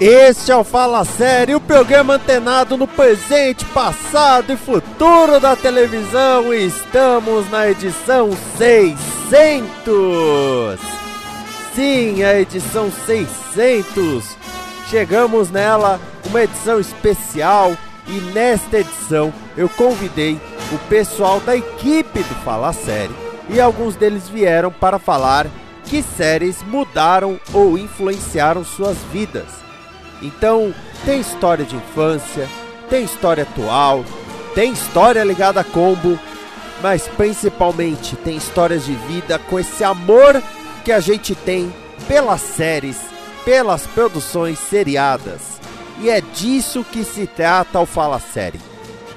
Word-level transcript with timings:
Este 0.00 0.52
é 0.52 0.56
o 0.56 0.62
Fala 0.62 1.04
Série, 1.04 1.56
o 1.56 1.60
programa 1.60 2.14
antenado 2.14 2.76
no 2.76 2.86
presente, 2.86 3.64
passado 3.64 4.52
e 4.52 4.56
futuro 4.56 5.40
da 5.40 5.56
televisão. 5.56 6.54
E 6.54 6.66
estamos 6.66 7.50
na 7.50 7.68
edição 7.68 8.30
600. 8.56 10.78
Sim, 11.74 12.22
a 12.22 12.38
edição 12.38 12.92
600. 13.06 14.36
Chegamos 14.88 15.50
nela, 15.50 15.98
uma 16.26 16.44
edição 16.44 16.78
especial. 16.78 17.76
E 18.06 18.20
nesta 18.32 18.78
edição 18.78 19.34
eu 19.56 19.68
convidei 19.68 20.40
o 20.72 20.78
pessoal 20.88 21.40
da 21.40 21.56
equipe 21.56 22.22
do 22.22 22.34
Fala 22.44 22.72
Série. 22.72 23.16
E 23.50 23.60
alguns 23.60 23.96
deles 23.96 24.28
vieram 24.28 24.70
para 24.70 25.00
falar 25.00 25.48
que 25.86 26.04
séries 26.04 26.62
mudaram 26.62 27.40
ou 27.52 27.76
influenciaram 27.76 28.64
suas 28.64 28.96
vidas. 29.12 29.67
Então, 30.22 30.74
tem 31.04 31.20
história 31.20 31.64
de 31.64 31.76
infância, 31.76 32.48
tem 32.90 33.04
história 33.04 33.44
atual, 33.44 34.04
tem 34.54 34.72
história 34.72 35.22
ligada 35.22 35.60
a 35.60 35.64
combo, 35.64 36.18
mas 36.82 37.06
principalmente 37.08 38.16
tem 38.16 38.36
histórias 38.36 38.84
de 38.84 38.94
vida 38.94 39.38
com 39.38 39.58
esse 39.58 39.84
amor 39.84 40.42
que 40.84 40.92
a 40.92 41.00
gente 41.00 41.34
tem 41.34 41.72
pelas 42.06 42.40
séries, 42.40 42.98
pelas 43.44 43.86
produções 43.86 44.58
seriadas. 44.58 45.58
E 46.00 46.08
é 46.08 46.20
disso 46.20 46.84
que 46.84 47.04
se 47.04 47.26
trata 47.26 47.80
o 47.80 47.86
Fala 47.86 48.20
Série. 48.20 48.60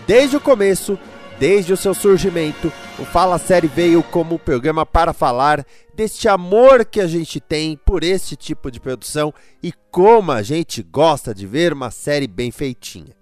Desde 0.08 0.38
o 0.38 0.42
começo, 0.42 0.98
desde 1.40 1.74
o 1.74 1.78
seu 1.78 1.94
surgimento, 1.94 2.72
o 3.00 3.06
Fala 3.06 3.38
Série 3.38 3.68
veio 3.68 4.04
como 4.04 4.36
um 4.36 4.38
programa 4.38 4.86
para 4.86 5.14
falar 5.14 5.66
deste 5.94 6.28
amor 6.28 6.86
que 6.86 7.00
a 7.00 7.08
gente 7.08 7.40
tem 7.40 7.78
por 7.78 8.04
este 8.04 8.36
tipo 8.36 8.70
de 8.70 8.80
produção 8.80 9.34
e 9.62 9.74
como 9.90 10.32
a 10.32 10.42
gente 10.42 10.84
gosta 10.84 11.34
de 11.34 11.48
ver 11.48 11.74
uma 11.74 11.90
série 11.92 12.28
bem 12.28 12.52
feitinha. 12.52 13.16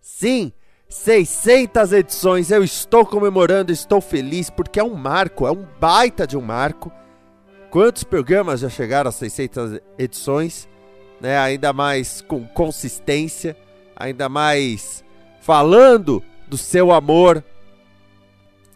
Sim, 0.00 0.52
600 0.88 1.92
edições, 1.92 2.50
eu 2.50 2.62
estou 2.64 3.06
comemorando, 3.06 3.72
estou 3.72 4.00
feliz 4.00 4.50
porque 4.50 4.80
é 4.80 4.84
um 4.84 4.94
marco, 4.94 5.46
é 5.46 5.50
um 5.50 5.66
baita 5.80 6.26
de 6.26 6.36
um 6.36 6.42
marco. 6.42 6.92
Quantos 7.70 8.04
programas 8.04 8.60
já 8.60 8.68
chegaram 8.68 9.08
a 9.08 9.12
600 9.12 9.80
edições? 9.98 10.68
Né? 11.20 11.38
Ainda 11.38 11.72
mais 11.72 12.20
com 12.20 12.46
consistência, 12.46 13.56
ainda 13.96 14.28
mais 14.28 15.04
falando 15.40 16.22
do 16.48 16.58
seu 16.58 16.92
amor 16.92 17.42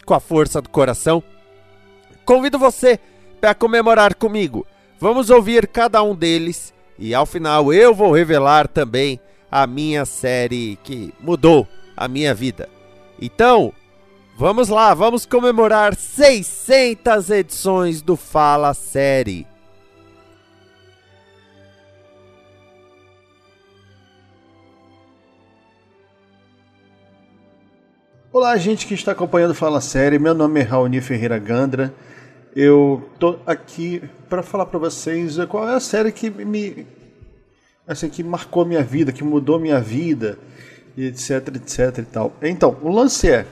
com 0.06 0.14
a 0.14 0.20
força 0.20 0.62
do 0.62 0.70
coração. 0.70 1.22
Convido 2.24 2.58
você 2.58 2.98
para 3.40 3.54
comemorar 3.54 4.14
comigo. 4.14 4.66
Vamos 4.98 5.28
ouvir 5.28 5.66
cada 5.66 6.02
um 6.02 6.14
deles 6.14 6.72
e 6.98 7.14
ao 7.14 7.26
final 7.26 7.72
eu 7.72 7.94
vou 7.94 8.12
revelar 8.12 8.66
também 8.66 9.20
a 9.50 9.66
minha 9.66 10.06
série 10.06 10.78
que 10.82 11.12
mudou 11.20 11.68
a 11.96 12.08
minha 12.08 12.34
vida. 12.34 12.68
Então, 13.20 13.72
vamos 14.36 14.68
lá, 14.68 14.94
vamos 14.94 15.26
comemorar 15.26 15.94
600 15.94 17.30
edições 17.30 18.00
do 18.00 18.16
Fala 18.16 18.72
Série. 18.72 19.46
Olá, 28.38 28.54
gente 28.58 28.86
que 28.86 28.92
está 28.92 29.12
acompanhando 29.12 29.54
Fala 29.54 29.80
Série. 29.80 30.18
Meu 30.18 30.34
nome 30.34 30.60
é 30.60 30.62
Raoni 30.62 31.00
Ferreira 31.00 31.38
Gandra. 31.38 31.90
Eu 32.54 33.08
tô 33.18 33.38
aqui 33.46 34.02
para 34.28 34.42
falar 34.42 34.66
para 34.66 34.78
vocês 34.78 35.38
qual 35.48 35.66
é 35.66 35.74
a 35.74 35.80
série 35.80 36.12
que 36.12 36.28
me 36.28 36.86
assim 37.88 38.10
que 38.10 38.22
marcou 38.22 38.66
minha 38.66 38.82
vida, 38.82 39.10
que 39.10 39.24
mudou 39.24 39.58
minha 39.58 39.80
vida, 39.80 40.38
etc, 40.98 41.48
etc 41.54 41.96
e 41.96 42.02
tal. 42.02 42.36
Então, 42.42 42.76
o 42.82 42.90
lance 42.90 43.26
é 43.30 43.46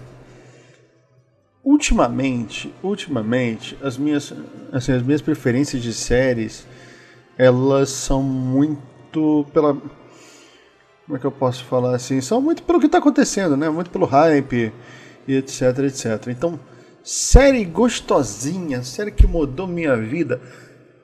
ultimamente, 1.65 2.71
ultimamente 2.83 3.79
as 3.83 3.97
minhas 3.97 4.35
assim, 4.71 4.93
as 4.93 5.03
minhas 5.03 5.23
preferências 5.23 5.83
de 5.83 5.95
séries, 5.95 6.67
elas 7.39 7.89
são 7.89 8.23
muito 8.23 9.47
pela 9.51 9.79
como 11.07 11.17
é 11.17 11.21
que 11.21 11.27
eu 11.27 11.33
posso 11.33 11.65
falar 11.65 11.95
assim? 11.95 12.21
São 12.21 12.41
muito 12.41 12.63
pelo 12.63 12.81
que 12.81 12.87
está 12.87 12.99
acontecendo, 12.99 13.57
né? 13.57 13.69
Muito 13.69 13.91
pelo 13.91 14.07
hype 14.07 14.73
e 15.29 15.35
etc, 15.37 15.79
etc. 15.81 16.29
Então, 16.29 16.59
série 17.03 17.65
gostosinha, 17.65 18.83
série 18.83 19.11
que 19.11 19.27
mudou 19.27 19.67
minha 19.67 19.97
vida. 19.97 20.41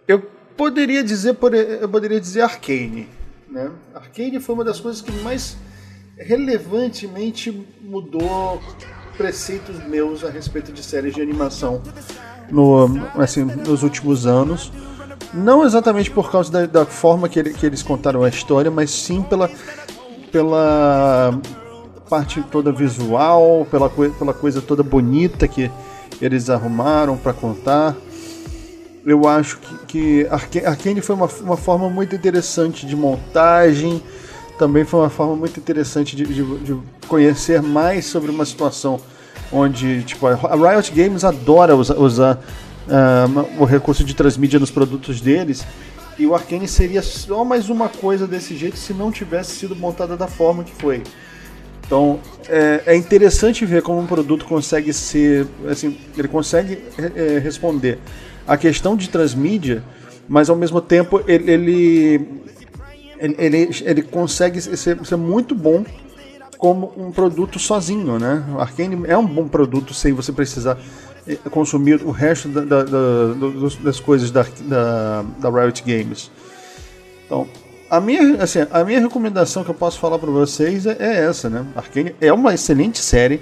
Eu 0.08 0.20
poderia 0.56 1.04
dizer, 1.04 1.36
eu 1.80 1.88
poderia 1.88 2.20
dizer 2.20 2.40
Arcane, 2.40 3.08
né? 3.48 3.70
Arcane 3.94 4.40
foi 4.40 4.54
uma 4.54 4.64
das 4.64 4.80
coisas 4.80 5.02
que 5.02 5.12
mais 5.22 5.56
relevantemente 6.16 7.66
mudou 7.80 8.60
preceitos 9.16 9.82
meus 9.86 10.24
a 10.24 10.30
respeito 10.30 10.72
de 10.72 10.82
séries 10.82 11.14
de 11.14 11.20
animação 11.20 11.82
no, 12.50 12.86
assim, 13.16 13.44
nos 13.44 13.82
últimos 13.82 14.26
anos. 14.26 14.72
Não 15.32 15.64
exatamente 15.64 16.10
por 16.10 16.30
causa 16.30 16.50
da, 16.50 16.66
da 16.66 16.86
forma 16.86 17.28
que, 17.28 17.38
ele, 17.38 17.54
que, 17.54 17.64
eles 17.64 17.82
contaram 17.82 18.24
a 18.24 18.28
história, 18.28 18.70
mas 18.70 18.90
sim 18.90 19.22
pela 19.22 19.48
pela 20.30 21.38
parte 22.08 22.42
toda 22.50 22.72
visual, 22.72 23.66
pela, 23.70 23.88
pela 23.88 24.34
coisa 24.34 24.60
toda 24.60 24.82
bonita 24.82 25.46
que 25.46 25.70
eles 26.20 26.50
arrumaram 26.50 27.16
para 27.16 27.32
contar. 27.32 27.96
Eu 29.04 29.26
acho 29.26 29.58
que, 29.86 30.26
que 30.50 30.60
Arkane 30.64 31.00
foi 31.00 31.14
uma, 31.14 31.28
uma 31.41 31.56
forma 31.56 31.88
muito 31.88 32.14
interessante 32.14 32.86
de 32.86 32.94
montagem, 32.94 34.02
também 34.58 34.84
foi 34.84 35.00
uma 35.00 35.10
forma 35.10 35.36
muito 35.36 35.58
interessante 35.58 36.14
de, 36.14 36.24
de, 36.26 36.44
de 36.58 36.78
conhecer 37.08 37.62
mais 37.62 38.04
sobre 38.04 38.30
uma 38.30 38.44
situação 38.44 39.00
onde 39.52 40.02
tipo, 40.02 40.26
a 40.26 40.34
Riot 40.34 40.92
Games 40.92 41.24
adora 41.24 41.74
usar, 41.74 41.97
usar 41.97 42.34
uh, 42.34 43.62
o 43.62 43.64
recurso 43.64 44.04
de 44.04 44.14
transmídia 44.14 44.60
nos 44.60 44.70
produtos 44.70 45.20
deles 45.20 45.64
e 46.20 46.26
o 46.26 46.34
Arkane 46.34 46.69
seria 46.69 47.00
só 47.00 47.42
mais 47.47 47.70
uma 47.70 47.88
coisa 47.88 48.26
desse 48.26 48.54
jeito 48.54 48.76
se 48.76 48.92
não 48.92 49.10
tivesse 49.10 49.53
sido 49.53 49.75
montada 49.75 50.19
da 50.19 50.26
forma 50.26 50.62
que 50.62 50.72
foi. 50.72 51.03
Então 51.86 52.20
é, 52.47 52.82
é 52.84 52.94
interessante 52.94 53.64
ver 53.64 53.81
como 53.81 53.98
um 53.98 54.06
produto 54.06 54.44
consegue 54.44 54.92
ser, 54.92 55.47
assim, 55.66 55.97
ele 56.19 56.28
consegue 56.28 56.78
é, 57.16 57.38
responder 57.38 57.98
a 58.47 58.59
questão 58.59 58.94
de 58.94 59.09
transmídia, 59.09 59.82
mas 60.28 60.50
ao 60.50 60.56
mesmo 60.56 60.78
tempo 60.78 61.22
ele, 61.26 61.50
ele, 61.50 62.28
ele, 63.38 63.70
ele 63.82 64.03
consegue 64.03 64.60
ser, 64.60 65.03
ser 65.03 65.16
muito 65.16 65.54
bom 65.54 65.82
como 66.59 66.92
um 66.98 67.10
produto 67.10 67.59
sozinho, 67.59 68.19
né? 68.19 68.44
O 68.54 68.60
Arkane 68.60 69.06
é 69.09 69.16
um 69.16 69.26
bom 69.26 69.48
produto 69.48 69.94
sem 69.94 70.12
você 70.12 70.30
precisar 70.32 70.78
consumir 71.50 72.02
o 72.02 72.10
resto 72.10 72.48
da, 72.48 72.62
da, 72.62 72.82
da, 72.84 73.34
das 73.82 74.00
coisas 74.00 74.30
da, 74.30 74.44
da, 75.38 75.50
Riot 75.50 75.82
Games. 75.82 76.30
Então, 77.26 77.46
a 77.88 78.00
minha, 78.00 78.42
assim, 78.42 78.60
a 78.70 78.84
minha 78.84 79.00
recomendação 79.00 79.64
que 79.64 79.70
eu 79.70 79.74
posso 79.74 79.98
falar 79.98 80.18
para 80.18 80.30
vocês 80.30 80.86
é, 80.86 80.97
é, 80.98 81.24
essa, 81.24 81.50
né? 81.50 81.66
Arcane 81.74 82.15
é 82.21 82.32
uma 82.32 82.54
excelente 82.54 82.98
série. 82.98 83.41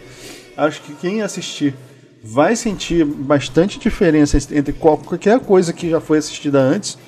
Acho 0.57 0.81
que 0.83 0.95
quem 0.95 1.23
assistir 1.23 1.75
vai 2.23 2.57
sentir 2.57 3.05
bastante 3.05 3.79
diferença 3.79 4.37
entre 4.53 4.73
qualquer 4.73 5.39
coisa 5.41 5.73
que 5.73 5.89
já 5.89 6.01
foi 6.01 6.19
assistida 6.19 6.59
antes 6.59 6.99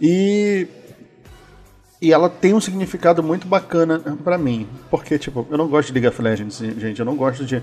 e 0.00 0.66
e 2.02 2.12
ela 2.12 2.30
tem 2.30 2.54
um 2.54 2.60
significado 2.60 3.22
muito 3.22 3.46
bacana 3.46 3.98
para 4.24 4.38
mim, 4.38 4.66
porque 4.90 5.18
tipo, 5.18 5.46
eu 5.50 5.58
não 5.58 5.68
gosto 5.68 5.88
de 5.88 6.00
League 6.00 6.08
of 6.08 6.22
Legends, 6.22 6.56
gente, 6.56 6.98
eu 6.98 7.04
não 7.04 7.14
gosto 7.14 7.44
de 7.44 7.62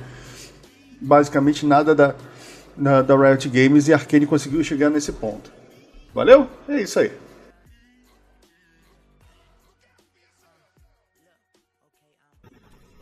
basicamente 1.01 1.65
nada 1.65 1.95
da 1.95 2.15
da, 2.77 3.01
da 3.01 3.15
Riot 3.15 3.49
Games 3.49 3.87
e 3.87 3.93
a 3.93 3.97
Arkane 3.97 4.25
conseguiu 4.25 4.63
chegar 4.63 4.89
nesse 4.89 5.11
ponto. 5.11 5.51
Valeu? 6.13 6.47
É 6.69 6.81
isso 6.81 6.99
aí. 6.99 7.11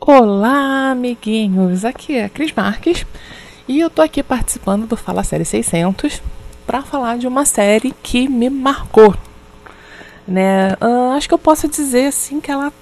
Olá, 0.00 0.90
amiguinhos! 0.90 1.84
Aqui 1.84 2.14
é 2.14 2.24
a 2.24 2.28
Cris 2.28 2.52
Marques 2.52 3.04
e 3.66 3.80
eu 3.80 3.90
tô 3.90 4.02
aqui 4.02 4.22
participando 4.22 4.86
do 4.86 4.96
Fala 4.96 5.24
Série 5.24 5.44
600 5.44 6.22
para 6.64 6.82
falar 6.82 7.18
de 7.18 7.26
uma 7.26 7.44
série 7.44 7.92
que 8.02 8.28
me 8.28 8.48
marcou. 8.48 9.14
né? 10.26 10.74
Uh, 10.74 11.12
acho 11.16 11.28
que 11.28 11.34
eu 11.34 11.38
posso 11.38 11.68
dizer 11.68 12.06
assim 12.06 12.40
que 12.40 12.50
ela 12.50 12.72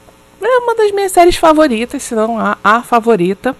é 0.43 0.58
uma 0.58 0.75
das 0.75 0.93
minhas 0.93 1.12
séries 1.12 1.37
favoritas, 1.37 2.02
se 2.02 2.14
não 2.14 2.38
a, 2.38 2.58
a 2.62 2.82
favorita. 2.82 3.56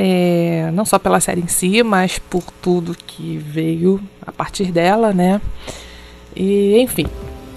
É, 0.00 0.70
não 0.72 0.84
só 0.84 0.96
pela 0.96 1.18
série 1.18 1.40
em 1.40 1.48
si, 1.48 1.82
mas 1.82 2.20
por 2.20 2.44
tudo 2.62 2.94
que 2.94 3.36
veio 3.36 4.00
a 4.24 4.30
partir 4.30 4.70
dela, 4.70 5.12
né? 5.12 5.40
E 6.36 6.78
enfim, 6.78 7.08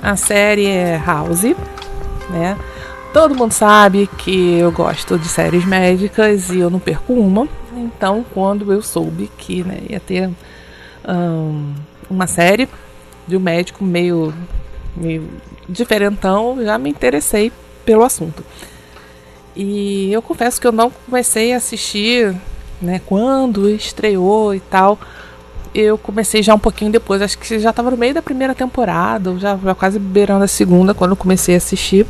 a 0.01 0.15
série 0.15 0.65
é 0.65 0.99
House, 1.05 1.43
né? 2.31 2.57
Todo 3.13 3.35
mundo 3.35 3.51
sabe 3.51 4.09
que 4.17 4.57
eu 4.57 4.71
gosto 4.71 5.19
de 5.19 5.27
séries 5.27 5.65
médicas 5.65 6.49
e 6.49 6.57
eu 6.57 6.71
não 6.71 6.79
perco 6.79 7.13
uma. 7.13 7.47
Então, 7.77 8.25
quando 8.33 8.73
eu 8.73 8.81
soube 8.81 9.29
que 9.37 9.63
né, 9.63 9.77
ia 9.87 9.99
ter 9.99 10.27
um, 11.07 11.73
uma 12.09 12.25
série 12.25 12.67
de 13.27 13.37
um 13.37 13.39
médico 13.39 13.83
meio, 13.83 14.33
meio 14.95 15.29
diferentão, 15.69 16.57
já 16.63 16.75
me 16.79 16.89
interessei 16.89 17.51
pelo 17.85 18.03
assunto. 18.03 18.43
E 19.55 20.11
eu 20.11 20.21
confesso 20.21 20.59
que 20.59 20.67
eu 20.67 20.71
não 20.71 20.89
comecei 20.89 21.53
a 21.53 21.57
assistir 21.57 22.35
né, 22.81 23.01
quando 23.05 23.69
estreou 23.69 24.55
e 24.55 24.59
tal. 24.59 24.97
Eu 25.73 25.97
comecei 25.97 26.43
já 26.43 26.53
um 26.53 26.59
pouquinho 26.59 26.91
depois, 26.91 27.21
acho 27.21 27.37
que 27.37 27.59
já 27.59 27.69
estava 27.69 27.91
no 27.91 27.97
meio 27.97 28.13
da 28.13 28.21
primeira 28.21 28.53
temporada, 28.53 29.37
já, 29.37 29.57
já 29.57 29.73
quase 29.73 29.99
beirando 29.99 30.43
a 30.43 30.47
segunda, 30.47 30.93
quando 30.93 31.15
comecei 31.15 31.55
a 31.55 31.57
assistir. 31.57 32.05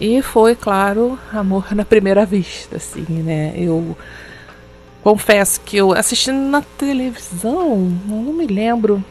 E 0.00 0.22
foi, 0.22 0.54
claro, 0.54 1.18
amor 1.32 1.74
na 1.74 1.84
primeira 1.84 2.24
vista, 2.24 2.76
assim, 2.76 3.04
né? 3.08 3.52
Eu 3.56 3.96
confesso 5.02 5.60
que 5.60 5.76
eu 5.76 5.92
assisti 5.92 6.32
na 6.32 6.62
televisão, 6.62 7.92
não 8.06 8.32
me 8.32 8.46
lembro, 8.46 9.02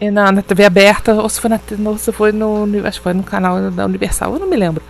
na, 0.00 0.32
na 0.32 0.42
TV 0.42 0.64
aberta, 0.64 1.14
ou 1.14 1.28
se 1.28 1.40
foi, 1.40 1.50
na, 1.50 1.60
ou 1.86 1.98
se 1.98 2.12
foi 2.12 2.32
no, 2.32 2.66
acho 2.84 2.98
que 2.98 3.04
foi 3.04 3.12
no 3.14 3.22
canal 3.22 3.70
da 3.70 3.84
Universal, 3.84 4.34
eu 4.34 4.40
não 4.40 4.48
me 4.48 4.56
lembro. 4.56 4.82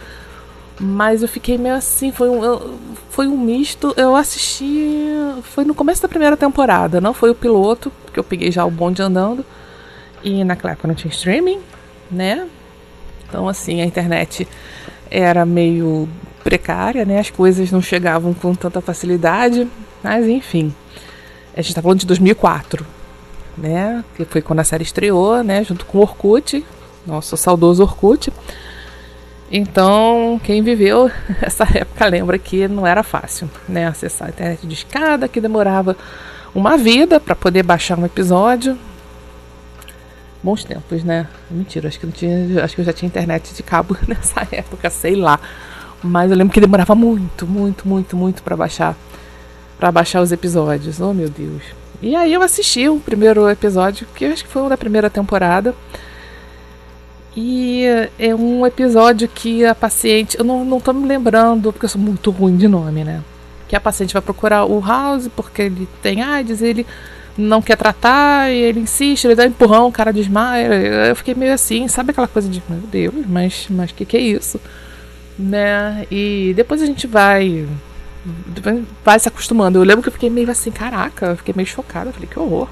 Mas 0.78 1.22
eu 1.22 1.28
fiquei 1.28 1.56
meio 1.56 1.74
assim, 1.74 2.12
foi 2.12 2.28
um, 2.28 2.78
foi 3.08 3.26
um 3.26 3.38
misto. 3.38 3.94
Eu 3.96 4.14
assisti. 4.14 5.08
Foi 5.42 5.64
no 5.64 5.74
começo 5.74 6.02
da 6.02 6.08
primeira 6.08 6.36
temporada, 6.36 7.00
não 7.00 7.14
foi 7.14 7.30
o 7.30 7.34
piloto, 7.34 7.90
porque 8.04 8.20
eu 8.20 8.24
peguei 8.24 8.50
já 8.50 8.64
o 8.64 8.70
bonde 8.70 9.00
andando. 9.02 9.44
E 10.22 10.44
naquela 10.44 10.72
época 10.72 10.88
não 10.88 10.94
tinha 10.94 11.10
streaming, 11.10 11.60
né? 12.10 12.46
Então, 13.28 13.48
assim, 13.48 13.80
a 13.80 13.84
internet 13.84 14.46
era 15.10 15.46
meio 15.46 16.08
precária, 16.44 17.04
né? 17.04 17.20
As 17.20 17.30
coisas 17.30 17.70
não 17.70 17.80
chegavam 17.80 18.34
com 18.34 18.54
tanta 18.54 18.80
facilidade. 18.80 19.66
Mas, 20.02 20.26
enfim. 20.26 20.74
A 21.56 21.62
gente 21.62 21.74
tá 21.74 21.80
falando 21.80 22.00
de 22.00 22.06
2004, 22.06 22.86
né? 23.56 24.04
Que 24.14 24.24
foi 24.24 24.42
quando 24.42 24.60
a 24.60 24.64
série 24.64 24.82
estreou, 24.82 25.42
né? 25.42 25.64
Junto 25.64 25.86
com 25.86 25.98
o 25.98 26.00
Orkut, 26.02 26.64
nosso 27.06 27.36
saudoso 27.36 27.82
Orkut. 27.82 28.30
Então, 29.50 30.40
quem 30.42 30.62
viveu 30.62 31.10
essa 31.40 31.64
época 31.72 32.06
lembra 32.06 32.38
que 32.38 32.66
não 32.66 32.86
era 32.86 33.02
fácil, 33.02 33.48
né? 33.68 33.86
Acessar 33.86 34.28
a 34.28 34.30
internet 34.30 34.66
de 34.66 34.74
escada, 34.74 35.28
que 35.28 35.40
demorava 35.40 35.96
uma 36.54 36.76
vida 36.76 37.20
para 37.20 37.36
poder 37.36 37.62
baixar 37.62 37.98
um 37.98 38.04
episódio. 38.04 38.78
Bons 40.42 40.64
tempos, 40.64 41.04
né? 41.04 41.26
Mentira, 41.50 41.88
acho 41.88 41.98
que 41.98 42.06
não 42.06 42.12
tinha, 42.12 42.64
acho 42.64 42.74
que 42.74 42.80
eu 42.80 42.84
já 42.84 42.92
tinha 42.92 43.06
internet 43.06 43.54
de 43.54 43.62
cabo 43.62 43.96
nessa 44.06 44.46
época, 44.50 44.90
sei 44.90 45.14
lá. 45.14 45.38
Mas 46.02 46.30
eu 46.30 46.36
lembro 46.36 46.52
que 46.52 46.60
demorava 46.60 46.94
muito, 46.94 47.46
muito, 47.46 47.86
muito, 47.88 48.16
muito 48.16 48.42
para 48.42 48.56
baixar, 48.56 48.96
para 49.78 49.90
baixar 49.90 50.20
os 50.20 50.32
episódios. 50.32 51.00
Oh, 51.00 51.14
meu 51.14 51.28
Deus. 51.28 51.62
E 52.02 52.14
aí 52.14 52.32
eu 52.32 52.42
assisti 52.42 52.88
o 52.88 53.00
primeiro 53.00 53.48
episódio, 53.48 54.06
que 54.14 54.24
acho 54.24 54.44
que 54.44 54.50
foi 54.50 54.62
o 54.62 54.68
da 54.68 54.76
primeira 54.76 55.08
temporada. 55.08 55.74
E 57.36 57.84
é 58.18 58.34
um 58.34 58.64
episódio 58.64 59.28
que 59.28 59.64
a 59.64 59.74
paciente. 59.74 60.38
Eu 60.38 60.44
não, 60.44 60.64
não 60.64 60.80
tô 60.80 60.92
me 60.94 61.06
lembrando, 61.06 61.70
porque 61.70 61.84
eu 61.84 61.90
sou 61.90 62.00
muito 62.00 62.30
ruim 62.30 62.56
de 62.56 62.66
nome, 62.66 63.04
né? 63.04 63.22
Que 63.68 63.76
a 63.76 63.80
paciente 63.80 64.14
vai 64.14 64.22
procurar 64.22 64.64
o 64.64 64.80
House 64.80 65.28
porque 65.36 65.62
ele 65.62 65.86
tem 66.02 66.22
AIDS, 66.22 66.62
ele 66.62 66.86
não 67.36 67.60
quer 67.60 67.76
tratar, 67.76 68.50
e 68.50 68.56
ele 68.56 68.80
insiste, 68.80 69.26
ele 69.26 69.34
dá 69.34 69.42
um 69.42 69.48
empurrão, 69.48 69.88
o 69.88 69.92
cara 69.92 70.12
desmaia. 70.12 70.66
Eu 71.08 71.16
fiquei 71.16 71.34
meio 71.34 71.52
assim, 71.52 71.86
sabe 71.88 72.12
aquela 72.12 72.28
coisa 72.28 72.48
de, 72.48 72.62
meu 72.68 72.80
Deus, 72.80 73.26
mas 73.26 73.66
mas 73.68 73.92
que 73.92 74.06
que 74.06 74.16
é 74.16 74.20
isso? 74.20 74.58
Né? 75.38 76.06
E 76.10 76.54
depois 76.56 76.80
a 76.80 76.86
gente 76.86 77.06
vai 77.06 77.66
vai 79.04 79.18
se 79.18 79.28
acostumando. 79.28 79.78
Eu 79.78 79.84
lembro 79.84 80.02
que 80.02 80.08
eu 80.08 80.12
fiquei 80.12 80.30
meio 80.30 80.50
assim, 80.50 80.70
caraca, 80.70 81.26
eu 81.26 81.36
fiquei 81.36 81.52
meio 81.54 81.68
chocada, 81.68 82.12
falei 82.12 82.28
que 82.28 82.38
horror. 82.38 82.68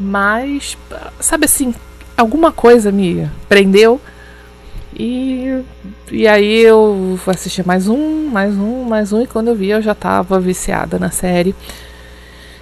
Mas 0.00 0.78
sabe 1.20 1.44
assim, 1.44 1.74
alguma 2.18 2.50
coisa 2.50 2.90
me 2.90 3.30
prendeu. 3.48 4.00
E, 4.98 5.62
e 6.10 6.26
aí 6.26 6.60
eu 6.60 7.18
assisti 7.26 7.64
mais 7.64 7.86
um, 7.86 8.26
mais 8.28 8.54
um, 8.54 8.82
mais 8.82 9.12
um, 9.12 9.22
e 9.22 9.26
quando 9.26 9.48
eu 9.48 9.54
vi 9.54 9.70
eu 9.70 9.80
já 9.80 9.94
tava 9.94 10.40
viciada 10.40 10.98
na 10.98 11.10
série. 11.10 11.54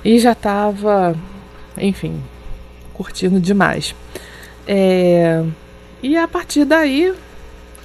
E 0.05 0.19
já 0.19 0.35
tava, 0.35 1.17
enfim, 1.79 2.23
curtindo 2.93 3.41
demais. 3.41 3.95
É, 4.69 5.43
e 6.03 6.17
a 6.17 6.29
partir 6.29 6.65
daí 6.65 7.13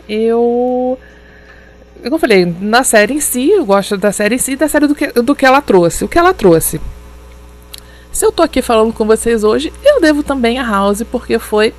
eu. 0.08 1.00
Como 2.04 2.16
eu 2.16 2.20
falei, 2.20 2.46
na 2.60 2.84
série 2.84 3.14
em 3.14 3.22
si, 3.22 3.50
eu 3.50 3.64
gosto 3.64 3.96
da 3.96 4.12
série 4.12 4.36
em 4.36 4.40
si 4.40 4.56
da 4.56 4.68
série 4.68 4.88
do 4.88 4.96
que, 4.96 5.08
do 5.08 5.36
que 5.36 5.46
ela 5.46 5.62
trouxe. 5.62 6.04
O 6.04 6.08
que 6.08 6.18
ela 6.18 6.34
trouxe 6.34 6.82
se 8.12 8.26
eu 8.26 8.32
tô 8.32 8.44
aqui 8.44 8.62
falando 8.62 8.94
com 8.94 9.06
vocês 9.06 9.44
hoje, 9.44 9.72
eu 9.84 10.02
devo 10.02 10.22
também 10.22 10.60
a 10.60 10.64
House, 10.64 11.04
porque 11.04 11.40
foi 11.40 11.70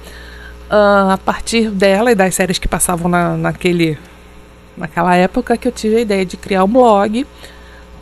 uh, 0.70 1.11
a 1.11 1.19
partir 1.23 1.70
dela 1.70 2.11
e 2.11 2.14
das 2.14 2.34
séries 2.34 2.58
que 2.58 2.67
passavam 2.67 3.11
na, 3.11 3.37
naquele, 3.37 3.99
naquela 4.76 5.14
época 5.14 5.56
que 5.56 5.69
eu 5.69 5.73
tive 5.73 5.96
a 5.96 6.00
ideia 6.00 6.25
de 6.25 6.37
criar 6.37 6.64
um 6.64 6.69
blog 6.69 7.26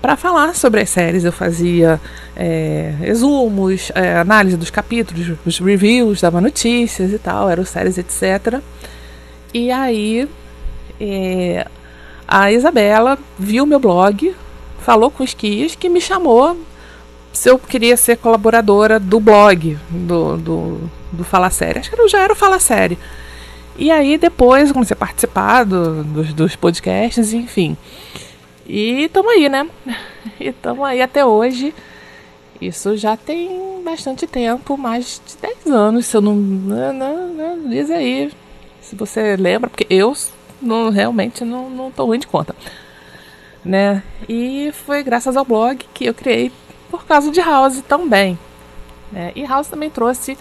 para 0.00 0.17
falar 0.17 0.55
sobre 0.55 0.81
as 0.81 0.91
séries. 0.91 1.25
Eu 1.25 1.32
fazia 1.32 2.00
é, 2.37 2.94
resumos, 3.00 3.91
é, 3.94 4.17
análise 4.17 4.56
dos 4.56 4.71
capítulos, 4.71 5.37
os 5.44 5.59
reviews, 5.59 6.21
dava 6.21 6.41
notícias 6.41 7.12
e 7.12 7.19
tal, 7.19 7.50
eram 7.50 7.65
séries, 7.65 7.99
etc. 7.99 8.61
E 9.53 9.71
aí 9.71 10.29
é, 11.00 11.67
a 12.26 12.53
Isabela 12.53 13.19
viu 13.37 13.67
meu 13.67 13.81
blog, 13.81 14.35
falou 14.81 15.11
com 15.11 15.25
os 15.25 15.35
Kias 15.35 15.75
que 15.75 15.88
me 15.88 16.00
chamou 16.00 16.56
se 17.32 17.49
eu 17.49 17.59
queria 17.59 17.97
ser 17.97 18.17
colaboradora 18.17 18.99
do 18.99 19.21
blog 19.21 19.79
do, 19.88 20.37
do, 20.37 20.91
do 21.12 21.25
Fala 21.25 21.50
Série. 21.50 21.79
Acho 21.79 21.91
que 21.91 22.00
eu 22.00 22.09
já 22.09 22.21
era 22.21 22.32
o 22.32 22.37
Fala 22.37 22.59
Série. 22.59 22.99
E 23.77 23.91
aí 23.91 24.19
depois 24.19 24.73
comecei 24.73 24.94
a 24.94 24.99
participar 24.99 25.65
do, 25.65 26.05
dos, 26.05 26.32
dos 26.35 26.56
podcasts, 26.56 27.32
enfim. 27.32 27.77
E 28.66 29.04
estamos 29.04 29.33
aí, 29.33 29.49
né? 29.49 29.69
E 30.38 30.49
estamos 30.49 30.85
aí 30.85 31.00
até 31.00 31.25
hoje. 31.25 31.75
Isso 32.61 32.95
já 32.97 33.16
tem 33.16 33.83
bastante 33.83 34.26
tempo, 34.26 34.76
mais 34.76 35.21
de 35.26 35.37
10 35.38 35.66
anos, 35.69 36.07
se 36.07 36.16
eu 36.16 36.21
não. 36.21 36.35
não, 36.35 36.93
não, 36.93 37.28
não 37.28 37.69
diz 37.71 37.90
aí. 37.90 38.31
Se 38.83 38.95
você 38.95 39.35
lembra, 39.37 39.71
porque 39.71 39.87
eu 39.88 40.14
não, 40.61 40.90
realmente 40.90 41.43
não, 41.43 41.71
não 41.71 41.90
ruim 41.97 42.19
de 42.19 42.26
conta. 42.26 42.54
Né? 43.64 44.02
E 44.28 44.71
foi 44.85 45.02
graças 45.02 45.37
ao 45.37 45.45
blog 45.45 45.85
que 45.95 46.04
eu 46.04 46.14
criei 46.14 46.52
por 46.90 47.04
causa 47.04 47.30
de 47.30 47.40
House 47.40 47.82
também. 47.88 48.38
Né? 49.12 49.32
E 49.35 49.44
House 49.44 49.68
também 49.68 49.90
trouxe 49.90 50.37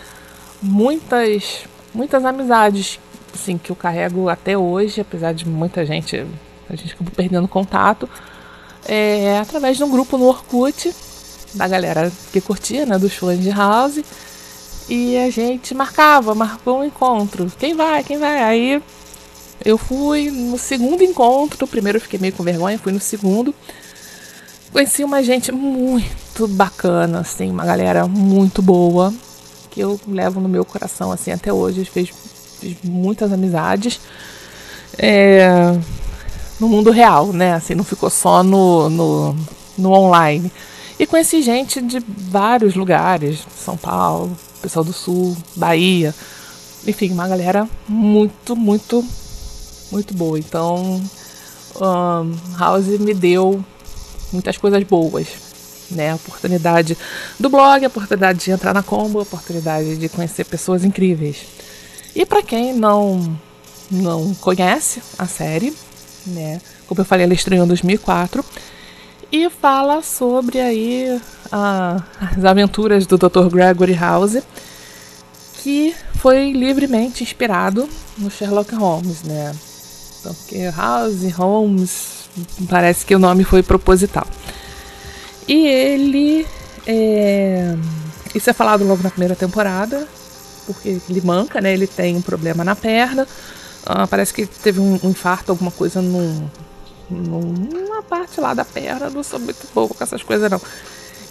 muitas, 0.62 1.66
muitas 1.94 2.26
amizades 2.26 3.00
assim, 3.34 3.58
que 3.58 3.72
eu 3.72 3.76
carrego 3.76 4.30
até 4.30 4.58
hoje, 4.58 5.02
apesar 5.02 5.34
de 5.34 5.48
muita 5.48 5.86
gente, 5.86 6.26
a 6.70 6.76
gente 6.76 6.94
acabou 6.94 7.14
perdendo 7.16 7.48
contato, 7.48 8.10
é, 8.88 9.38
através 9.40 9.78
de 9.78 9.84
um 9.84 9.90
grupo 9.90 10.18
no 10.18 10.26
Orkut, 10.26 10.94
da 11.54 11.68
galera 11.68 12.12
que 12.32 12.42
curtia, 12.42 12.86
né, 12.86 12.98
dos 12.98 13.14
fãs 13.14 13.40
de 13.40 13.50
House, 13.50 14.02
e 14.88 15.18
a 15.18 15.30
gente 15.30 15.74
marcava, 15.76 16.34
marcou 16.34 16.80
um 16.80 16.84
encontro, 16.84 17.52
quem 17.58 17.76
vai, 17.76 18.04
quem 18.04 18.18
vai, 18.18 18.44
aí 18.44 18.82
eu 19.64 19.78
fui 19.78 20.32
no 20.32 20.58
segundo 20.58 21.04
encontro, 21.04 21.68
primeiro 21.68 21.98
eu 21.98 22.02
fiquei 22.02 22.20
meio 22.20 22.34
com 22.34 22.44
vergonha, 22.44 22.80
fui 22.80 22.92
no 22.92 23.00
segundo, 23.00 23.54
conheci 24.72 25.04
uma 25.04 25.24
gente 25.24 25.52
muito 25.52 26.48
bacana, 26.48 27.20
assim, 27.20 27.50
uma 27.50 27.66
galera 27.66 28.08
muito 28.08 28.62
boa, 28.62 29.14
que 29.70 29.80
eu 29.80 30.00
levo 30.08 30.40
no 30.40 30.50
meu 30.50 30.66
coração, 30.66 31.12
assim, 31.12 31.32
até 31.32 31.52
hoje. 31.52 31.86
Fiz, 31.86 32.12
muitas 32.84 33.32
amizades. 33.32 34.00
É, 34.98 35.78
no 36.60 36.68
mundo 36.68 36.92
real, 36.92 37.28
né? 37.28 37.54
Assim, 37.54 37.74
não 37.74 37.84
ficou 37.84 38.10
só 38.10 38.44
no, 38.44 38.90
no, 38.90 39.36
no 39.78 39.92
online. 39.92 40.52
E 41.00 41.08
conheci 41.08 41.42
gente 41.42 41.82
de 41.82 42.00
vários 42.00 42.76
lugares, 42.76 43.40
São 43.56 43.78
Paulo, 43.78 44.38
pessoal 44.62 44.84
do 44.84 44.92
Sul, 44.92 45.38
Bahia, 45.56 46.14
enfim, 46.86 47.12
uma 47.12 47.28
galera 47.28 47.68
muito, 47.88 48.56
muito, 48.56 49.06
muito 49.92 50.14
boa. 50.14 50.38
Então, 50.38 51.02
um, 51.76 52.58
House 52.58 52.88
me 53.00 53.14
deu 53.14 53.64
muitas 54.32 54.58
coisas 54.58 54.84
boas. 54.84 55.28
Né, 55.92 56.12
a 56.12 56.16
oportunidade 56.16 56.96
do 57.40 57.50
blog, 57.50 57.84
a 57.84 57.88
oportunidade 57.88 58.38
de 58.38 58.52
entrar 58.52 58.76
na 58.76 58.84
combo, 58.84 59.18
a 59.18 59.24
oportunidade 59.24 59.98
de 59.98 60.08
conhecer 60.08 60.46
pessoas 60.46 60.84
incríveis. 60.84 61.38
E 62.16 62.28
para 62.28 62.44
quem 62.44 62.74
não 62.74 63.40
não 63.90 64.36
conhece 64.36 65.02
a 65.18 65.26
série, 65.26 65.74
né? 66.28 66.62
Como 66.88 67.02
eu 67.02 67.06
falei, 67.06 67.26
ela 67.26 67.34
estreou 67.34 67.66
em 67.66 67.68
2004 67.68 68.46
e 69.32 69.50
fala 69.50 70.02
sobre 70.02 70.60
aí 70.60 71.22
a, 71.52 72.04
as 72.36 72.44
aventuras 72.46 73.06
do 73.06 73.18
Dr. 73.18 73.48
Gregory 73.50 73.94
House, 73.94 74.38
que 75.62 75.96
foi 76.16 76.52
livremente 76.52 77.24
inspirado 77.24 77.88
no 78.18 78.30
Sherlock 78.30 78.74
Holmes, 78.76 79.24
né? 79.24 79.56
Então, 80.20 80.34
porque 80.34 80.70
House, 80.76 81.32
Holmes, 81.34 82.19
parece 82.70 83.06
que 83.06 83.16
o 83.16 83.20
nome 83.20 83.44
foi 83.44 83.64
proposital. 83.64 84.28
E 85.48 85.68
ele. 85.68 86.48
É... 86.86 87.76
Isso 88.34 88.50
é 88.50 88.54
falado 88.54 88.86
logo 88.86 89.02
na 89.02 89.10
primeira 89.10 89.36
temporada, 89.36 90.08
porque 90.68 91.02
ele 91.10 91.22
manca, 91.22 91.60
né? 91.60 91.74
Ele 91.74 91.88
tem 91.88 92.16
um 92.16 92.22
problema 92.22 92.64
na 92.64 92.76
perna. 92.76 93.28
Uh, 93.82 94.08
parece 94.08 94.34
que 94.34 94.46
teve 94.46 94.80
um, 94.80 95.00
um 95.04 95.10
infarto, 95.10 95.52
alguma 95.52 95.72
coisa 95.72 96.02
num, 96.02 96.48
numa 97.10 98.04
parte 98.04 98.40
lá 98.40 98.54
da 98.54 98.64
perna. 98.64 99.10
Não 99.10 99.24
sou 99.24 99.40
muito 99.40 99.68
boa 99.74 99.88
com 99.88 100.04
essas 100.04 100.22
coisas, 100.22 100.50
não. 100.52 100.62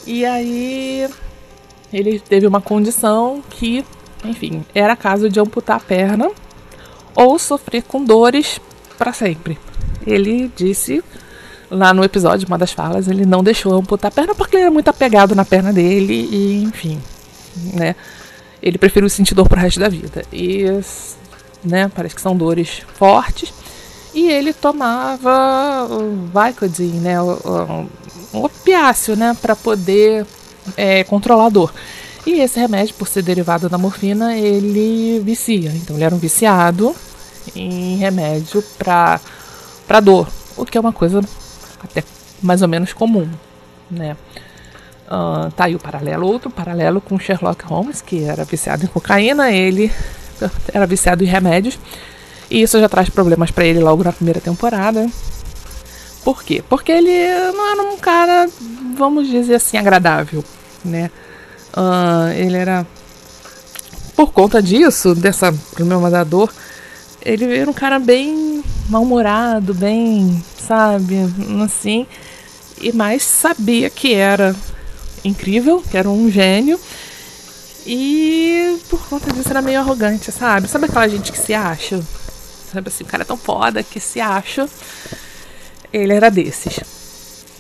E 0.06 0.24
aí 0.24 1.08
ele 1.92 2.18
teve 2.18 2.46
uma 2.46 2.60
condição 2.60 3.42
que, 3.48 3.84
enfim, 4.24 4.64
era 4.74 4.96
caso 4.96 5.28
de 5.28 5.38
amputar 5.38 5.76
a 5.76 5.80
perna 5.80 6.30
ou 7.14 7.38
sofrer 7.38 7.82
com 7.82 8.02
dores 8.02 8.60
para 8.96 9.12
sempre. 9.12 9.58
Ele 10.08 10.50
disse 10.56 11.02
lá 11.70 11.92
no 11.92 12.02
episódio, 12.02 12.48
uma 12.48 12.56
das 12.58 12.72
falas, 12.72 13.08
ele 13.08 13.26
não 13.26 13.42
deixou 13.42 13.74
amputar 13.74 14.10
a 14.10 14.14
perna 14.14 14.34
porque 14.34 14.56
ele 14.56 14.62
era 14.62 14.70
muito 14.70 14.88
apegado 14.88 15.34
na 15.34 15.44
perna 15.44 15.72
dele 15.72 16.28
e, 16.30 16.62
enfim, 16.62 17.00
né? 17.74 17.94
Ele 18.62 18.78
preferiu 18.78 19.08
sentir 19.08 19.34
dor 19.34 19.48
pro 19.48 19.60
resto 19.60 19.78
da 19.78 19.88
vida. 19.88 20.24
E, 20.32 20.64
né, 21.62 21.90
parece 21.94 22.14
que 22.14 22.20
são 22.20 22.36
dores 22.36 22.82
fortes. 22.94 23.52
E 24.14 24.28
ele 24.30 24.52
tomava 24.52 25.86
Vicodin, 26.32 27.00
né, 27.00 27.20
um 27.22 27.86
opiáceo, 28.32 29.14
né, 29.14 29.36
para 29.40 29.54
poder 29.54 30.26
é, 30.76 31.04
controlar 31.04 31.46
a 31.46 31.50
dor. 31.50 31.72
E 32.26 32.40
esse 32.40 32.58
remédio, 32.58 32.94
por 32.94 33.06
ser 33.06 33.22
derivado 33.22 33.68
da 33.68 33.78
morfina, 33.78 34.36
ele 34.36 35.20
vicia. 35.20 35.70
Então 35.70 35.96
ele 35.96 36.04
era 36.04 36.14
um 36.14 36.18
viciado 36.18 36.94
em 37.54 37.96
remédio 37.96 38.62
para 38.76 39.20
para 39.88 40.00
dor, 40.00 40.28
o 40.56 40.66
que 40.66 40.76
é 40.76 40.80
uma 40.80 40.92
coisa 40.92 41.20
até 41.82 42.04
mais 42.42 42.60
ou 42.62 42.68
menos 42.68 42.92
comum, 42.92 43.28
né? 43.90 44.16
Uh, 45.06 45.50
tá 45.52 45.64
aí 45.64 45.74
o 45.74 45.78
paralelo, 45.78 46.26
outro 46.26 46.50
paralelo 46.50 47.00
com 47.00 47.18
Sherlock 47.18 47.64
Holmes, 47.64 48.02
que 48.02 48.24
era 48.24 48.44
viciado 48.44 48.84
em 48.84 48.88
cocaína, 48.88 49.50
ele 49.50 49.90
era 50.72 50.86
viciado 50.86 51.24
em 51.24 51.26
remédios, 51.26 51.78
e 52.50 52.60
isso 52.60 52.78
já 52.78 52.88
traz 52.88 53.08
problemas 53.08 53.50
para 53.50 53.64
ele 53.64 53.80
logo 53.80 54.04
na 54.04 54.12
primeira 54.12 54.40
temporada. 54.40 55.08
Por 56.22 56.42
quê? 56.42 56.62
Porque 56.68 56.92
ele 56.92 57.26
não 57.54 57.72
era 57.72 57.82
um 57.82 57.96
cara, 57.96 58.46
vamos 58.96 59.28
dizer 59.28 59.54
assim, 59.54 59.78
agradável, 59.78 60.44
né? 60.84 61.10
Uh, 61.74 62.30
ele 62.36 62.58
era, 62.58 62.86
por 64.14 64.32
conta 64.32 64.62
disso, 64.62 65.14
dessa 65.14 65.50
problema 65.74 66.10
da 66.10 66.24
dor, 66.24 66.52
ele 67.22 67.56
era 67.56 67.70
um 67.70 67.74
cara 67.74 67.98
bem 67.98 68.62
mal-humorado, 68.88 69.74
bem, 69.74 70.42
sabe, 70.56 71.16
assim, 71.64 72.06
e 72.80 72.92
mais 72.92 73.22
sabia 73.22 73.90
que 73.90 74.14
era 74.14 74.54
incrível, 75.24 75.82
que 75.82 75.96
era 75.96 76.08
um 76.08 76.30
gênio. 76.30 76.78
E 77.86 78.78
por 78.88 79.00
conta 79.08 79.32
disso 79.32 79.48
era 79.48 79.62
meio 79.62 79.80
arrogante, 79.80 80.30
sabe? 80.30 80.68
Sabe 80.68 80.86
aquela 80.86 81.08
gente 81.08 81.32
que 81.32 81.38
se 81.38 81.54
acha? 81.54 82.02
Sabe 82.72 82.88
assim, 82.88 83.04
o 83.04 83.06
cara 83.06 83.22
é 83.22 83.26
tão 83.26 83.36
foda 83.36 83.82
que 83.82 83.98
se 83.98 84.20
acha. 84.20 84.68
Ele 85.92 86.12
era 86.12 86.30
desses. 86.30 86.80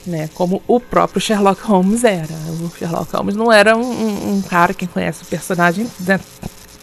Né? 0.06 0.28
Como 0.34 0.62
o 0.66 0.78
próprio 0.78 1.20
Sherlock 1.20 1.62
Holmes 1.62 2.04
era. 2.04 2.34
O 2.60 2.70
Sherlock 2.78 3.14
Holmes 3.16 3.36
não 3.36 3.50
era 3.50 3.74
um, 3.74 3.80
um, 3.80 4.34
um 4.34 4.42
cara, 4.42 4.74
quem 4.74 4.86
conhece 4.86 5.22
o 5.22 5.26
personagem, 5.26 5.90
né? 6.00 6.20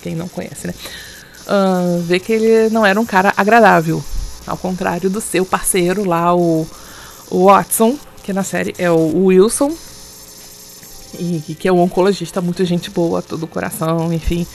quem 0.01 0.15
não 0.15 0.27
conhece, 0.27 0.67
né? 0.67 0.73
Uh, 1.47 2.01
vê 2.01 2.19
que 2.19 2.33
ele 2.33 2.69
não 2.69 2.85
era 2.85 2.99
um 2.99 3.05
cara 3.05 3.33
agradável. 3.37 4.03
Ao 4.47 4.57
contrário 4.57 5.09
do 5.09 5.21
seu 5.21 5.45
parceiro 5.45 6.03
lá, 6.03 6.35
o, 6.35 6.67
o 7.29 7.45
Watson, 7.45 7.97
que 8.23 8.33
na 8.33 8.43
série 8.43 8.75
é 8.77 8.89
o 8.89 9.25
Wilson, 9.25 9.71
e 11.19 11.55
que 11.59 11.67
é 11.67 11.71
um 11.71 11.79
oncologista, 11.79 12.41
muito 12.41 12.63
gente 12.65 12.89
boa, 12.89 13.21
todo 13.21 13.47
coração, 13.47 14.11
enfim, 14.11 14.45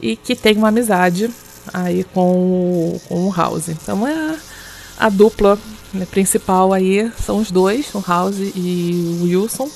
e 0.00 0.16
que 0.16 0.34
tem 0.34 0.56
uma 0.56 0.68
amizade 0.68 1.30
aí 1.72 2.04
com, 2.04 3.00
com 3.08 3.26
o 3.26 3.32
House. 3.32 3.68
Então 3.68 4.06
é 4.06 4.12
a, 4.12 5.06
a 5.06 5.08
dupla 5.08 5.58
né, 5.92 6.06
principal 6.10 6.72
aí 6.72 7.10
são 7.24 7.38
os 7.38 7.50
dois, 7.50 7.94
o 7.94 8.04
House 8.06 8.36
e 8.38 9.18
o 9.20 9.24
Wilson. 9.24 9.70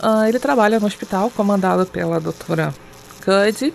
Uh, 0.00 0.24
ele 0.28 0.38
trabalha 0.38 0.80
no 0.80 0.86
hospital 0.86 1.30
comandado 1.30 1.86
pela 1.86 2.20
doutora 2.20 2.74
Cuddy, 3.24 3.72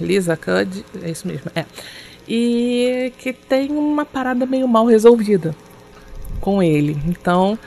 Lisa 0.00 0.36
Cuddy, 0.36 0.84
é 1.02 1.10
isso 1.10 1.26
mesmo, 1.26 1.50
é. 1.54 1.64
E 2.28 3.12
que 3.18 3.32
tem 3.32 3.70
uma 3.70 4.04
parada 4.04 4.44
meio 4.44 4.68
mal 4.68 4.84
resolvida 4.84 5.54
com 6.40 6.62
ele. 6.62 7.00
Então, 7.06 7.58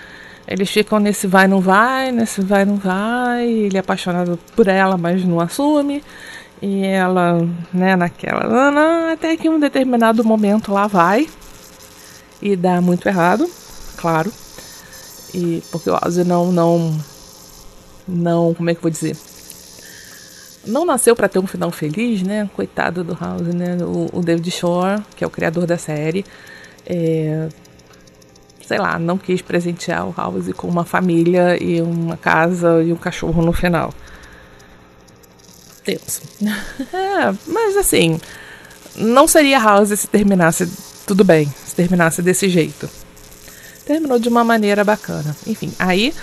eles 0.47 0.69
ficam 0.69 0.99
nesse 0.99 1.27
vai 1.27 1.47
não 1.47 1.61
vai, 1.61 2.11
nesse 2.11 2.41
vai 2.41 2.65
não 2.65 2.75
vai. 2.75 3.47
Ele 3.47 3.77
é 3.77 3.79
apaixonado 3.79 4.37
por 4.55 4.67
ela, 4.67 4.97
mas 4.97 5.23
não 5.23 5.39
assume. 5.39 6.03
E 6.61 6.85
ela, 6.85 7.39
né, 7.73 7.95
naquela. 7.95 9.11
Até 9.11 9.35
que 9.37 9.49
um 9.49 9.59
determinado 9.59 10.23
momento 10.23 10.71
lá 10.71 10.87
vai. 10.87 11.27
E 12.41 12.55
dá 12.55 12.81
muito 12.81 13.07
errado, 13.07 13.49
claro. 13.97 14.31
E 15.33 15.63
porque 15.71 15.89
o 15.89 15.97
Ozzy 16.05 16.23
não, 16.23 16.51
não. 16.51 16.97
Não. 18.07 18.53
Como 18.53 18.69
é 18.69 18.73
que 18.73 18.79
eu 18.79 18.83
vou 18.83 18.91
dizer? 18.91 19.15
Não 20.65 20.85
nasceu 20.85 21.15
para 21.15 21.27
ter 21.27 21.39
um 21.39 21.47
final 21.47 21.71
feliz, 21.71 22.21
né? 22.21 22.49
Coitado 22.55 23.03
do 23.03 23.17
House, 23.19 23.47
né? 23.47 23.77
O, 23.81 24.19
o 24.19 24.21
David 24.21 24.49
Shore, 24.51 25.01
que 25.15 25.23
é 25.23 25.27
o 25.27 25.29
criador 25.29 25.65
da 25.65 25.77
série, 25.77 26.23
é, 26.85 27.49
sei 28.65 28.77
lá, 28.77 28.99
não 28.99 29.17
quis 29.17 29.41
presentear 29.41 30.07
o 30.07 30.13
House 30.15 30.53
com 30.55 30.67
uma 30.67 30.85
família 30.85 31.61
e 31.61 31.81
uma 31.81 32.15
casa 32.15 32.81
e 32.83 32.93
um 32.93 32.95
cachorro 32.95 33.41
no 33.41 33.51
final. 33.51 33.93
Tenso. 35.83 36.21
é, 36.93 37.33
mas 37.47 37.75
assim, 37.77 38.19
não 38.95 39.27
seria 39.27 39.59
House 39.59 39.99
se 39.99 40.07
terminasse 40.07 40.71
tudo 41.05 41.23
bem, 41.23 41.51
se 41.65 41.75
terminasse 41.75 42.21
desse 42.21 42.47
jeito. 42.47 42.89
Terminou 43.85 44.19
de 44.19 44.29
uma 44.29 44.43
maneira 44.43 44.83
bacana. 44.83 45.35
Enfim, 45.47 45.73
aí 45.79 46.13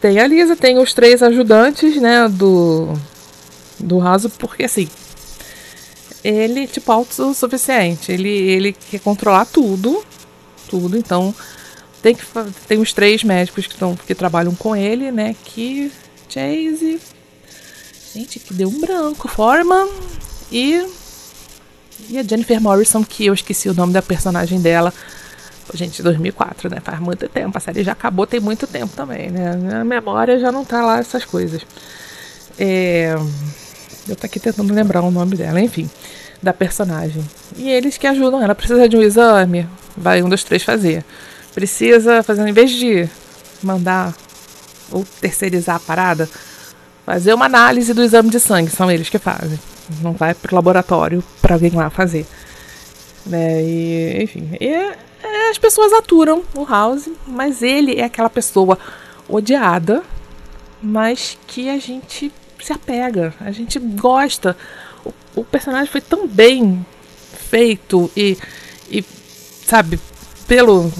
tem 0.00 0.18
a 0.18 0.26
Lisa, 0.26 0.56
tem 0.56 0.78
os 0.78 0.92
três 0.92 1.22
ajudantes, 1.22 2.00
né, 2.00 2.28
do 2.28 2.94
do 3.84 4.00
House, 4.00 4.26
porque 4.38 4.64
assim, 4.64 4.88
ele 6.22 6.66
tipo 6.66 6.90
autossuficiente, 6.90 8.10
ele 8.10 8.28
ele 8.28 8.72
quer 8.72 9.00
controlar 9.00 9.44
tudo, 9.44 10.04
tudo, 10.68 10.96
então 10.96 11.34
tem, 12.04 12.14
que, 12.14 12.22
tem 12.68 12.78
os 12.78 12.92
três 12.92 13.24
médicos 13.24 13.66
que, 13.66 13.76
tão, 13.76 13.96
que 13.96 14.14
trabalham 14.14 14.54
com 14.54 14.76
ele, 14.76 15.10
né? 15.10 15.34
Que 15.42 15.90
Chase. 16.28 17.00
Gente, 18.12 18.38
que 18.38 18.52
deu 18.52 18.68
um 18.68 18.78
branco. 18.78 19.26
Forma 19.26 19.88
e. 20.52 20.86
E 22.10 22.18
a 22.18 22.22
Jennifer 22.22 22.60
Morrison, 22.60 23.02
que 23.02 23.24
eu 23.24 23.32
esqueci 23.32 23.70
o 23.70 23.74
nome 23.74 23.94
da 23.94 24.02
personagem 24.02 24.60
dela. 24.60 24.92
Gente, 25.72 26.02
2004, 26.02 26.68
né? 26.68 26.78
Faz 26.84 27.00
muito 27.00 27.26
tempo. 27.26 27.56
A 27.56 27.60
série 27.60 27.82
já 27.82 27.92
acabou, 27.92 28.26
tem 28.26 28.38
muito 28.38 28.66
tempo 28.66 28.94
também, 28.94 29.30
né? 29.30 29.80
A 29.80 29.84
memória 29.84 30.38
já 30.38 30.52
não 30.52 30.62
tá 30.62 30.84
lá 30.84 30.98
essas 30.98 31.24
coisas. 31.24 31.62
É... 32.58 33.14
Eu 34.08 34.16
tô 34.16 34.26
aqui 34.26 34.38
tentando 34.38 34.72
lembrar 34.72 35.02
o 35.02 35.10
nome 35.10 35.36
dela, 35.36 35.60
enfim, 35.60 35.88
da 36.42 36.52
personagem. 36.52 37.24
E 37.56 37.70
eles 37.70 37.96
que 37.96 38.06
ajudam 38.06 38.42
ela. 38.42 38.54
Precisa 38.54 38.88
de 38.88 38.96
um 38.96 39.02
exame? 39.02 39.66
Vai 39.96 40.22
um 40.22 40.28
dos 40.28 40.44
três 40.44 40.62
fazer 40.62 41.04
precisa 41.54 42.22
fazer, 42.22 42.46
em 42.46 42.52
vez 42.52 42.72
de 42.72 43.08
mandar 43.62 44.12
ou 44.90 45.04
terceirizar 45.20 45.76
a 45.76 45.80
parada, 45.80 46.28
fazer 47.06 47.32
uma 47.32 47.46
análise 47.46 47.94
do 47.94 48.02
exame 48.02 48.28
de 48.28 48.40
sangue, 48.40 48.70
são 48.70 48.90
eles 48.90 49.08
que 49.08 49.18
fazem. 49.18 49.58
Não 50.02 50.12
vai 50.12 50.34
pro 50.34 50.54
laboratório 50.54 51.22
para 51.40 51.54
alguém 51.54 51.70
lá 51.70 51.88
fazer. 51.88 52.26
Né? 53.24 53.62
E, 53.62 54.22
enfim, 54.22 54.50
e, 54.60 54.66
é, 54.66 55.50
as 55.50 55.58
pessoas 55.58 55.92
aturam 55.92 56.42
o 56.54 56.64
House, 56.64 57.08
mas 57.26 57.62
ele 57.62 57.98
é 58.00 58.04
aquela 58.04 58.28
pessoa 58.28 58.78
odiada, 59.28 60.02
mas 60.82 61.38
que 61.46 61.70
a 61.70 61.78
gente 61.78 62.32
se 62.64 62.72
apega, 62.72 63.34
a 63.40 63.50
gente 63.50 63.78
gosta. 63.78 64.56
O, 65.04 65.12
o 65.36 65.44
personagem 65.44 65.90
foi 65.90 66.00
tão 66.00 66.26
bem 66.26 66.84
feito 67.50 68.10
e, 68.16 68.38
e 68.90 69.04
sabe, 69.66 70.00
pelo 70.48 70.90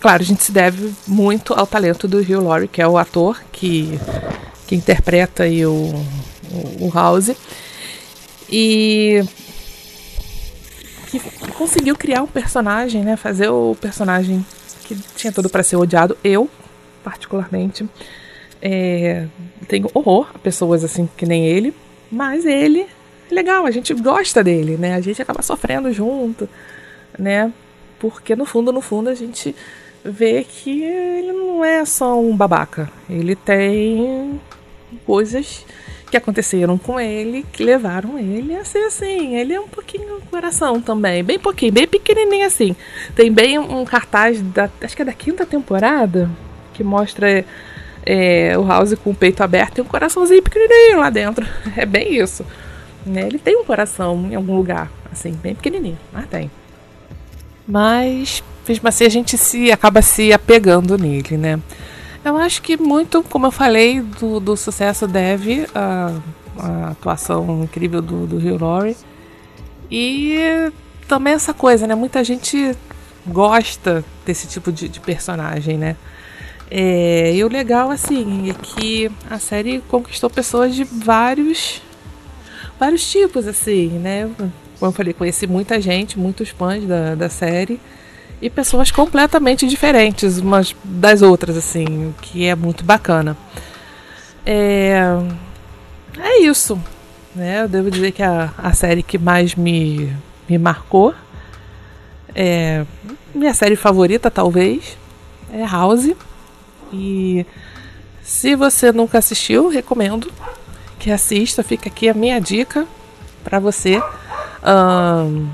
claro, 0.00 0.22
a 0.22 0.24
gente 0.24 0.42
se 0.42 0.52
deve 0.52 0.92
muito 1.06 1.54
ao 1.54 1.66
talento 1.66 2.06
do 2.06 2.18
Hugh 2.18 2.42
Laurie, 2.42 2.68
que 2.68 2.82
é 2.82 2.88
o 2.88 2.98
ator 2.98 3.40
que, 3.52 3.98
que 4.66 4.74
interpreta 4.74 5.44
aí 5.44 5.64
o, 5.64 5.94
o, 6.50 6.86
o 6.86 6.90
House. 6.92 7.30
E 8.50 9.24
que 11.10 11.18
conseguiu 11.54 11.96
criar 11.96 12.22
um 12.22 12.26
personagem, 12.26 13.02
né? 13.02 13.16
Fazer 13.16 13.48
o 13.48 13.74
personagem 13.80 14.44
que 14.84 14.94
tinha 15.16 15.32
tudo 15.32 15.48
para 15.48 15.62
ser 15.62 15.76
odiado. 15.76 16.16
Eu, 16.22 16.50
particularmente, 17.02 17.88
é, 18.68 19.26
tenho 19.68 19.88
horror 19.94 20.28
a 20.34 20.38
pessoas 20.40 20.82
assim 20.82 21.08
que 21.16 21.24
nem 21.24 21.46
ele, 21.46 21.72
mas 22.10 22.44
ele 22.44 22.80
é 23.30 23.34
legal, 23.34 23.64
a 23.64 23.70
gente 23.70 23.94
gosta 23.94 24.42
dele, 24.42 24.76
né? 24.76 24.94
A 24.94 25.00
gente 25.00 25.22
acaba 25.22 25.40
sofrendo 25.40 25.92
junto, 25.92 26.48
né? 27.16 27.52
Porque 28.00 28.34
no 28.34 28.44
fundo, 28.44 28.72
no 28.72 28.80
fundo, 28.80 29.08
a 29.08 29.14
gente 29.14 29.54
vê 30.04 30.44
que 30.44 30.82
ele 30.82 31.32
não 31.32 31.64
é 31.64 31.84
só 31.84 32.20
um 32.20 32.36
babaca. 32.36 32.90
Ele 33.08 33.36
tem 33.36 34.40
coisas 35.04 35.64
que 36.10 36.16
aconteceram 36.16 36.76
com 36.76 36.98
ele 36.98 37.44
que 37.52 37.62
levaram 37.62 38.18
ele 38.18 38.56
a 38.56 38.64
ser 38.64 38.84
assim. 38.84 39.36
Ele 39.36 39.54
é 39.54 39.60
um 39.60 39.68
pouquinho 39.68 40.20
coração 40.28 40.80
também, 40.80 41.22
bem 41.22 41.38
pouquinho, 41.38 41.72
bem 41.72 41.86
pequenininho 41.86 42.46
assim. 42.46 42.74
Tem 43.14 43.30
bem 43.32 43.60
um 43.60 43.84
cartaz 43.84 44.42
da, 44.42 44.68
acho 44.82 44.96
que 44.96 45.02
é 45.02 45.04
da 45.04 45.12
quinta 45.12 45.46
temporada 45.46 46.28
que 46.74 46.82
mostra 46.82 47.44
é, 48.06 48.56
o 48.56 48.64
House 48.64 48.94
com 48.94 49.10
o 49.10 49.14
peito 49.14 49.42
aberto 49.42 49.78
e 49.78 49.80
um 49.80 49.84
coraçãozinho 49.84 50.42
pequenininho 50.42 51.00
lá 51.00 51.10
dentro. 51.10 51.46
É 51.76 51.84
bem 51.84 52.14
isso. 52.14 52.46
Né? 53.04 53.26
Ele 53.26 53.38
tem 53.38 53.56
um 53.56 53.64
coração 53.64 54.28
em 54.30 54.34
algum 54.34 54.56
lugar, 54.56 54.90
assim, 55.12 55.32
bem 55.32 55.54
pequenininho, 55.54 55.98
mas 56.12 56.26
tem. 56.26 56.50
Mas, 57.66 58.42
mesmo 58.66 58.88
assim, 58.88 59.04
a 59.04 59.08
gente 59.08 59.36
se 59.36 59.72
acaba 59.72 60.00
se 60.00 60.32
apegando 60.32 60.96
nele, 60.96 61.36
né? 61.36 61.60
Eu 62.24 62.36
acho 62.36 62.62
que 62.62 62.76
muito, 62.76 63.22
como 63.24 63.46
eu 63.46 63.50
falei, 63.52 64.00
do, 64.00 64.40
do 64.40 64.56
sucesso 64.56 65.06
deve 65.06 65.66
a, 65.74 66.12
a 66.58 66.88
atuação 66.90 67.62
incrível 67.62 68.02
do, 68.02 68.26
do 68.26 68.36
Hugh 68.36 68.58
Laurie. 68.60 68.96
E 69.90 70.36
também 71.06 71.34
essa 71.34 71.54
coisa, 71.54 71.86
né? 71.86 71.94
Muita 71.94 72.24
gente 72.24 72.76
gosta 73.26 74.04
desse 74.24 74.46
tipo 74.48 74.72
de, 74.72 74.88
de 74.88 74.98
personagem, 74.98 75.78
né? 75.78 75.96
É, 76.70 77.34
e 77.34 77.44
o 77.44 77.48
legal, 77.48 77.90
assim, 77.90 78.50
é 78.50 78.54
que 78.54 79.10
a 79.30 79.38
série 79.38 79.80
conquistou 79.88 80.28
pessoas 80.28 80.74
de 80.74 80.84
vários 80.84 81.80
vários 82.78 83.08
tipos, 83.10 83.46
assim, 83.46 83.88
né? 83.88 84.28
Como 84.78 84.90
eu 84.90 84.92
falei, 84.92 85.14
conheci 85.14 85.46
muita 85.46 85.80
gente, 85.80 86.18
muitos 86.18 86.50
fãs 86.50 86.84
da, 86.84 87.14
da 87.14 87.28
série 87.28 87.80
e 88.40 88.50
pessoas 88.50 88.90
completamente 88.90 89.66
diferentes 89.66 90.38
umas 90.38 90.74
das 90.84 91.22
outras, 91.22 91.56
assim, 91.56 91.84
o 92.08 92.14
que 92.20 92.44
é 92.46 92.54
muito 92.54 92.84
bacana. 92.84 93.36
É, 94.44 95.00
é 96.18 96.42
isso, 96.42 96.78
né? 97.34 97.62
Eu 97.62 97.68
devo 97.68 97.90
dizer 97.90 98.12
que 98.12 98.22
a, 98.22 98.52
a 98.58 98.72
série 98.74 99.02
que 99.02 99.18
mais 99.18 99.54
me, 99.54 100.12
me 100.48 100.58
marcou 100.58 101.14
é 102.34 102.84
minha 103.34 103.54
série 103.54 103.76
favorita, 103.76 104.30
talvez, 104.30 104.96
é 105.52 105.64
House. 105.64 106.10
E 106.92 107.46
se 108.22 108.54
você 108.54 108.92
nunca 108.92 109.18
assistiu, 109.18 109.68
recomendo 109.68 110.32
que 110.98 111.10
assista. 111.10 111.62
Fica 111.62 111.88
aqui 111.88 112.08
a 112.08 112.14
minha 112.14 112.40
dica 112.40 112.86
para 113.44 113.58
você. 113.58 114.02
Um, 114.64 115.48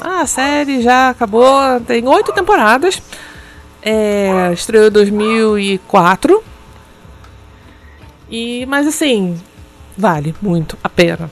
a 0.00 0.26
série 0.26 0.80
já 0.80 1.10
acabou, 1.10 1.80
tem 1.86 2.06
oito 2.08 2.32
temporadas. 2.32 3.02
É, 3.82 4.50
estreou 4.52 4.88
em 4.88 4.90
2004. 4.90 6.42
E, 8.30 8.66
mas 8.66 8.86
assim, 8.86 9.38
vale 9.96 10.34
muito 10.40 10.76
a 10.82 10.88
pena. 10.88 11.30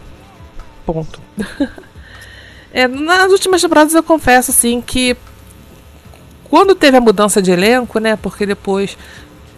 Ponto. 0.84 1.20
é, 2.72 2.86
nas 2.86 3.32
últimas 3.32 3.60
temporadas 3.60 3.94
eu 3.94 4.02
confesso 4.02 4.50
assim 4.50 4.80
que 4.80 5.16
quando 6.50 6.74
teve 6.74 6.96
a 6.96 7.00
mudança 7.00 7.40
de 7.40 7.50
elenco, 7.50 7.98
né? 7.98 8.16
Porque 8.16 8.46
depois 8.46 8.96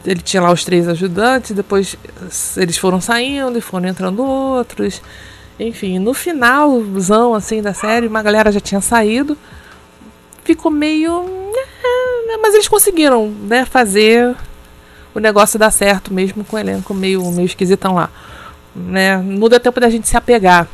ele 0.07 0.21
tinha 0.21 0.43
lá 0.43 0.53
os 0.53 0.65
três 0.65 0.89
ajudantes, 0.89 1.51
depois 1.51 1.97
eles 2.57 2.79
foram 2.79 3.01
saindo 3.01 3.59
e 3.59 3.61
foram 3.61 3.89
entrando 3.89 4.25
outros. 4.25 5.03
Enfim, 5.59 5.99
no 5.99 6.15
finalzão 6.15 7.35
assim 7.35 7.61
da 7.61 7.75
série, 7.75 8.07
uma 8.07 8.23
galera 8.23 8.53
já 8.53 8.61
tinha 8.61 8.81
saído. 8.81 9.37
Ficou 10.45 10.71
meio. 10.71 11.23
Né, 12.27 12.37
mas 12.41 12.55
eles 12.55 12.69
conseguiram, 12.69 13.29
né, 13.29 13.65
fazer 13.65 14.35
o 15.15 15.19
negócio 15.19 15.59
dar 15.59 15.71
certo, 15.71 16.13
mesmo 16.13 16.45
com 16.45 16.57
o 16.57 16.59
elenco 16.59 16.93
meio, 16.93 17.25
meio 17.33 17.47
esquisitão 17.47 17.95
lá. 17.95 18.11
Né? 18.75 19.17
Não 19.17 19.49
deu 19.49 19.59
tempo 19.59 19.81
da 19.81 19.89
gente 19.89 20.09
se 20.09 20.17
apegar 20.17 20.69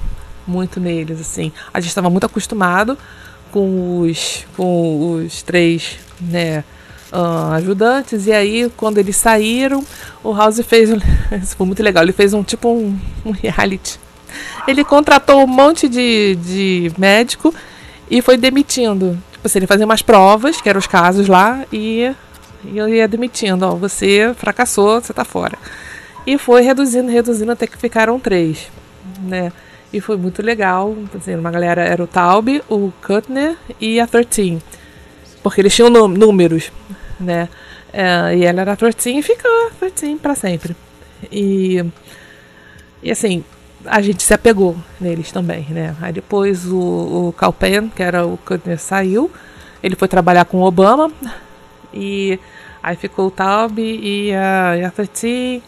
muito 0.46 0.80
neles, 0.80 1.20
assim. 1.20 1.52
A 1.72 1.80
gente 1.80 1.90
estava 1.90 2.10
muito 2.10 2.26
acostumado 2.26 2.98
com 3.52 4.00
os, 4.00 4.44
com 4.56 5.14
os 5.14 5.42
três, 5.42 5.98
né? 6.20 6.64
Uh, 7.12 7.52
ajudantes. 7.52 8.26
E 8.26 8.32
aí, 8.32 8.72
quando 8.76 8.98
eles 8.98 9.16
saíram, 9.16 9.84
o 10.24 10.32
House 10.32 10.60
fez. 10.60 10.90
Isso 11.42 11.56
foi 11.56 11.66
muito 11.66 11.82
legal. 11.82 12.02
Ele 12.02 12.12
fez 12.12 12.32
um 12.32 12.42
tipo 12.42 12.68
um, 12.68 12.98
um 13.24 13.30
reality. 13.30 14.00
Ele 14.66 14.82
contratou 14.82 15.42
um 15.42 15.46
monte 15.46 15.88
de, 15.88 16.36
de 16.36 16.92
médico 16.96 17.54
e 18.10 18.22
foi 18.22 18.36
demitindo. 18.36 19.18
Tipo 19.32 19.46
assim, 19.46 19.58
ele 19.58 19.66
fazia 19.66 19.84
umas 19.84 20.02
provas, 20.02 20.60
que 20.60 20.68
eram 20.68 20.78
os 20.78 20.86
casos 20.86 21.28
lá, 21.28 21.64
e, 21.72 22.10
e 22.64 22.78
eu 22.78 22.88
ia 22.88 23.06
demitindo. 23.06 23.66
Ó, 23.66 23.74
você 23.74 24.32
fracassou, 24.36 25.00
você 25.00 25.12
tá 25.12 25.24
fora. 25.24 25.58
E 26.26 26.38
foi 26.38 26.62
reduzindo, 26.62 27.10
reduzindo 27.10 27.52
até 27.52 27.66
que 27.66 27.76
ficaram 27.76 28.18
três, 28.18 28.68
né? 29.20 29.52
E 29.92 30.00
foi 30.00 30.16
muito 30.16 30.40
legal. 30.40 30.96
Assim, 31.14 31.34
uma 31.34 31.50
galera 31.50 31.82
era 31.82 32.02
o 32.02 32.06
Taube, 32.06 32.62
o 32.68 32.92
Kuttner 33.04 33.56
e 33.80 34.00
a 34.00 34.06
13. 34.06 34.58
Porque 35.42 35.60
eles 35.60 35.74
tinham 35.74 35.90
números 35.90 36.70
né? 37.22 37.48
É, 37.92 38.36
e 38.36 38.44
ela 38.44 38.62
era 38.62 38.76
13 38.76 39.18
e 39.18 39.22
ficou 39.22 39.70
13 39.78 40.16
para 40.16 40.34
sempre. 40.34 40.76
E, 41.30 41.84
e 43.02 43.10
assim, 43.10 43.44
a 43.84 44.00
gente 44.00 44.22
se 44.22 44.32
apegou 44.32 44.76
neles 45.00 45.30
também, 45.32 45.66
né? 45.70 45.94
Aí 46.00 46.12
depois 46.12 46.66
o, 46.66 47.28
o 47.28 47.34
Calpen, 47.36 47.88
que 47.88 48.02
era 48.02 48.26
o 48.26 48.36
Kuttner, 48.38 48.78
saiu. 48.78 49.30
Ele 49.82 49.96
foi 49.96 50.08
trabalhar 50.08 50.44
com 50.44 50.58
o 50.58 50.64
Obama. 50.66 51.10
E 51.92 52.38
aí 52.82 52.96
ficou 52.96 53.26
o 53.26 53.30
Taub 53.30 53.78
e 53.78 54.32
a, 54.32 54.76
e 54.78 54.84
a 54.84 54.90
13. 54.90 55.62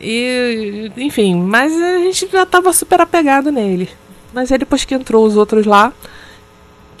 E, 0.00 0.90
enfim, 0.96 1.36
mas 1.36 1.72
a 1.72 1.98
gente 1.98 2.28
já 2.30 2.42
estava 2.42 2.72
super 2.72 3.00
apegado 3.00 3.52
nele. 3.52 3.88
Mas 4.32 4.50
aí 4.50 4.58
depois 4.58 4.84
que 4.84 4.94
entrou 4.94 5.26
os 5.26 5.36
outros 5.36 5.66
lá, 5.66 5.92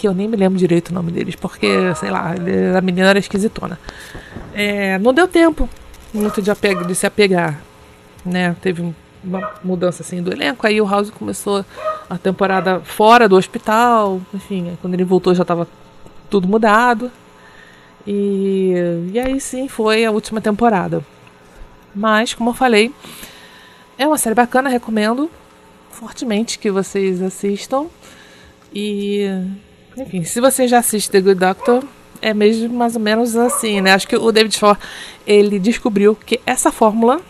que 0.00 0.08
eu 0.08 0.14
nem 0.14 0.26
me 0.26 0.34
lembro 0.34 0.58
direito 0.58 0.88
o 0.88 0.94
nome 0.94 1.12
deles, 1.12 1.36
porque, 1.36 1.94
sei 1.94 2.10
lá, 2.10 2.32
a 2.74 2.80
menina 2.80 3.10
era 3.10 3.18
esquisitona. 3.18 3.78
É, 4.54 4.98
não 4.98 5.12
deu 5.12 5.28
tempo 5.28 5.68
muito 6.14 6.40
de, 6.40 6.50
apego, 6.50 6.86
de 6.86 6.94
se 6.94 7.06
apegar, 7.06 7.60
né? 8.24 8.56
Teve 8.62 8.94
uma 9.22 9.52
mudança 9.62 10.02
assim 10.02 10.22
do 10.22 10.32
elenco, 10.32 10.66
aí 10.66 10.80
o 10.80 10.86
House 10.88 11.10
começou 11.10 11.62
a 12.08 12.16
temporada 12.16 12.80
fora 12.80 13.28
do 13.28 13.36
hospital, 13.36 14.22
enfim, 14.32 14.78
quando 14.80 14.94
ele 14.94 15.04
voltou 15.04 15.34
já 15.34 15.42
estava 15.42 15.68
tudo 16.30 16.48
mudado. 16.48 17.12
E, 18.06 18.72
e 19.12 19.20
aí 19.20 19.38
sim 19.38 19.68
foi 19.68 20.06
a 20.06 20.10
última 20.10 20.40
temporada. 20.40 21.04
Mas, 21.94 22.32
como 22.32 22.48
eu 22.48 22.54
falei, 22.54 22.90
é 23.98 24.06
uma 24.06 24.16
série 24.16 24.34
bacana, 24.34 24.70
recomendo 24.70 25.30
fortemente 25.90 26.58
que 26.58 26.70
vocês 26.70 27.20
assistam. 27.20 27.84
E 28.72 29.28
enfim, 29.96 30.24
se 30.24 30.40
você 30.40 30.68
já 30.68 30.78
assiste 30.78 31.10
The 31.10 31.20
Good 31.20 31.40
Doctor, 31.40 31.84
é 32.22 32.34
mesmo 32.34 32.74
mais 32.76 32.94
ou 32.94 33.00
menos 33.00 33.36
assim, 33.36 33.80
né? 33.80 33.92
Acho 33.92 34.06
que 34.06 34.16
o 34.16 34.32
David 34.32 34.56
Shore, 34.56 34.78
ele 35.26 35.58
descobriu 35.58 36.14
que 36.14 36.40
essa 36.46 36.70
fórmula 36.70 37.20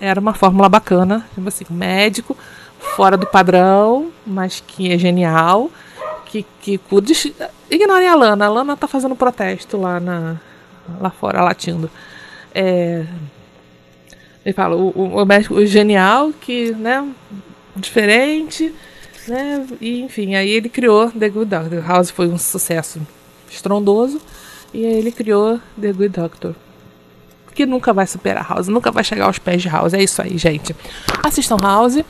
era 0.00 0.18
uma 0.18 0.34
fórmula 0.34 0.68
bacana, 0.68 1.26
tipo 1.34 1.46
assim, 1.46 1.64
médico, 1.70 2.36
fora 2.78 3.16
do 3.16 3.26
padrão, 3.26 4.10
mas 4.26 4.62
que 4.66 4.92
é 4.92 4.98
genial, 4.98 5.70
que, 6.26 6.44
que. 6.60 6.80
Ignorem 7.70 8.08
a 8.08 8.14
Lana, 8.14 8.46
a 8.46 8.48
Lana 8.48 8.76
tá 8.76 8.88
fazendo 8.88 9.14
protesto 9.14 9.76
lá, 9.76 10.00
na, 10.00 10.36
lá 11.00 11.10
fora, 11.10 11.42
latindo. 11.42 11.90
É, 12.54 13.04
ele 14.44 14.52
fala, 14.52 14.76
o, 14.76 14.90
o 14.90 15.24
médico 15.24 15.64
genial, 15.64 16.32
que, 16.40 16.72
né, 16.72 17.06
diferente 17.76 18.74
né? 19.26 19.66
E, 19.80 20.00
enfim, 20.00 20.34
aí 20.34 20.50
ele 20.50 20.68
criou 20.68 21.10
The 21.10 21.28
Good 21.28 21.50
Doctor. 21.50 21.86
House 21.86 22.10
foi 22.10 22.28
um 22.28 22.38
sucesso 22.38 23.00
estrondoso. 23.50 24.20
E 24.72 24.84
aí 24.86 24.94
ele 24.94 25.12
criou 25.12 25.60
The 25.80 25.92
Good 25.92 26.20
Doctor. 26.20 26.54
Que 27.54 27.66
nunca 27.66 27.92
vai 27.92 28.06
superar 28.06 28.48
House, 28.48 28.68
nunca 28.68 28.90
vai 28.90 29.04
chegar 29.04 29.26
aos 29.26 29.38
pés 29.38 29.60
de 29.60 29.68
House. 29.68 29.92
É 29.92 30.02
isso 30.02 30.22
aí, 30.22 30.38
gente. 30.38 30.74
Assistam 31.22 31.58
House. 31.60 32.02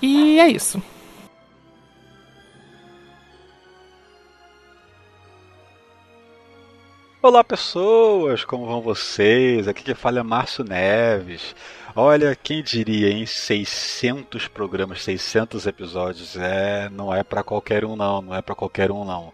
E 0.00 0.40
é 0.40 0.50
isso. 0.50 0.82
Olá 7.24 7.44
pessoas, 7.44 8.44
como 8.44 8.66
vão 8.66 8.80
vocês? 8.80 9.68
Aqui 9.68 9.84
que 9.84 9.94
fala 9.94 10.18
é 10.18 10.22
Márcio 10.24 10.64
Neves. 10.64 11.54
Olha, 11.94 12.34
quem 12.34 12.64
diria, 12.64 13.10
em 13.10 13.24
600 13.24 14.48
programas, 14.48 15.04
600 15.04 15.64
episódios, 15.68 16.36
é, 16.36 16.88
não 16.90 17.14
é 17.14 17.22
para 17.22 17.44
qualquer 17.44 17.84
um 17.84 17.94
não, 17.94 18.20
não 18.22 18.34
é 18.34 18.42
para 18.42 18.56
qualquer 18.56 18.90
um 18.90 19.04
não. 19.04 19.32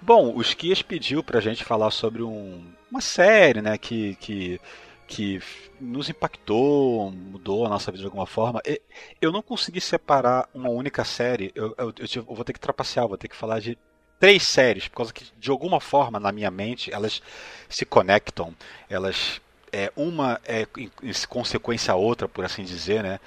Bom, 0.00 0.34
o 0.34 0.40
Esquias 0.40 0.82
pediu 0.82 1.22
pra 1.22 1.38
gente 1.40 1.62
falar 1.62 1.92
sobre 1.92 2.24
um, 2.24 2.66
uma 2.90 3.00
série, 3.00 3.62
né, 3.62 3.78
que, 3.78 4.16
que, 4.16 4.60
que 5.06 5.40
nos 5.80 6.10
impactou, 6.10 7.12
mudou 7.12 7.64
a 7.64 7.68
nossa 7.68 7.92
vida 7.92 8.00
de 8.00 8.06
alguma 8.06 8.26
forma. 8.26 8.60
Eu 9.20 9.30
não 9.30 9.42
consegui 9.42 9.80
separar 9.80 10.48
uma 10.52 10.70
única 10.70 11.04
série, 11.04 11.52
eu, 11.54 11.72
eu, 11.78 11.94
eu 12.16 12.24
vou 12.24 12.44
ter 12.44 12.52
que 12.52 12.58
trapacear, 12.58 13.06
vou 13.06 13.16
ter 13.16 13.28
que 13.28 13.36
falar 13.36 13.60
de 13.60 13.78
três 14.22 14.44
séries, 14.44 14.86
por 14.86 14.98
causa 14.98 15.12
que, 15.12 15.26
de 15.36 15.50
alguma 15.50 15.80
forma, 15.80 16.20
na 16.20 16.30
minha 16.30 16.48
mente, 16.48 16.94
elas 16.94 17.20
se 17.68 17.84
conectam, 17.84 18.54
elas 18.88 19.40
é, 19.72 19.92
uma 19.96 20.40
é 20.44 20.64
em, 20.78 20.88
em 21.02 21.12
consequência 21.28 21.92
a 21.92 21.96
outra, 21.96 22.28
por 22.28 22.44
assim 22.44 22.62
dizer, 22.62 23.02
né? 23.02 23.18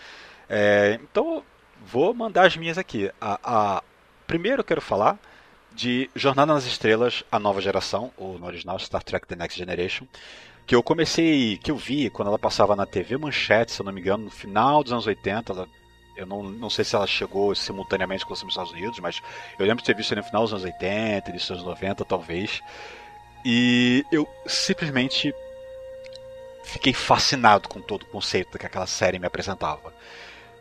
É, 0.49 0.97
então, 1.03 1.43
vou 1.85 2.13
mandar 2.13 2.47
as 2.47 2.55
minhas 2.55 2.77
aqui. 2.77 3.11
A, 3.19 3.39
a, 3.43 3.83
primeiro 4.25 4.61
eu 4.61 4.63
quero 4.63 4.79
falar 4.79 5.19
de 5.73 6.09
Jornada 6.15 6.53
nas 6.53 6.65
Estrelas, 6.65 7.25
a 7.29 7.37
nova 7.39 7.59
geração, 7.59 8.09
ou 8.15 8.39
no 8.39 8.45
original 8.45 8.79
Star 8.79 9.03
Trek 9.03 9.27
The 9.27 9.35
Next 9.35 9.59
Generation, 9.59 10.07
que 10.65 10.73
eu 10.73 10.81
comecei, 10.81 11.57
que 11.57 11.71
eu 11.71 11.75
vi 11.75 12.09
quando 12.09 12.29
ela 12.29 12.39
passava 12.39 12.73
na 12.73 12.85
TV 12.85 13.17
Manchete, 13.17 13.73
se 13.73 13.81
eu 13.81 13.85
não 13.85 13.91
me 13.91 13.99
engano, 13.99 14.23
no 14.23 14.31
final 14.31 14.81
dos 14.81 14.93
anos 14.93 15.07
80, 15.07 15.51
ela, 15.51 15.67
eu 16.15 16.25
não, 16.25 16.43
não 16.43 16.69
sei 16.69 16.85
se 16.85 16.95
ela 16.95 17.07
chegou 17.07 17.53
simultaneamente 17.55 18.25
com 18.25 18.33
os 18.33 18.43
Estados 18.43 18.71
Unidos, 18.71 18.99
mas 18.99 19.21
eu 19.57 19.65
lembro 19.65 19.81
de 19.81 19.85
ter 19.85 19.95
visto 19.95 20.13
ela 20.13 20.21
no 20.21 20.27
final 20.27 20.43
dos 20.43 20.53
anos 20.53 20.63
80, 20.63 21.29
início 21.29 21.55
dos 21.55 21.63
anos 21.63 21.81
90, 21.81 22.05
talvez, 22.05 22.61
e 23.43 24.05
eu 24.11 24.27
simplesmente 24.47 25.33
fiquei 26.63 26.93
fascinado 26.93 27.69
com 27.69 27.79
todo 27.79 28.03
o 28.03 28.07
conceito 28.07 28.57
que 28.57 28.65
aquela 28.65 28.87
série 28.87 29.19
me 29.19 29.27
apresentava. 29.27 29.93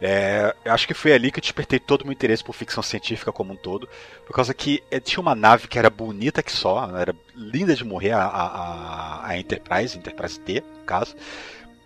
É, 0.00 0.54
eu 0.64 0.72
acho 0.72 0.86
que 0.86 0.92
foi 0.92 1.12
ali 1.12 1.30
que 1.30 1.38
eu 1.38 1.42
despertei 1.42 1.78
todo 1.78 2.02
o 2.02 2.04
meu 2.04 2.12
interesse 2.12 2.44
por 2.44 2.52
ficção 2.52 2.82
científica 2.82 3.32
como 3.32 3.54
um 3.54 3.56
todo, 3.56 3.88
por 4.26 4.34
causa 4.34 4.52
que 4.52 4.82
é, 4.90 5.00
tinha 5.00 5.20
uma 5.20 5.34
nave 5.34 5.66
que 5.66 5.78
era 5.78 5.88
bonita 5.88 6.42
que 6.42 6.52
só, 6.52 6.94
era 6.98 7.14
linda 7.34 7.74
de 7.74 7.84
morrer, 7.84 8.10
a, 8.10 8.24
a, 8.24 9.28
a 9.28 9.38
Enterprise, 9.38 9.96
Enterprise 9.96 10.38
D, 10.40 10.60
no 10.60 10.84
caso. 10.84 11.16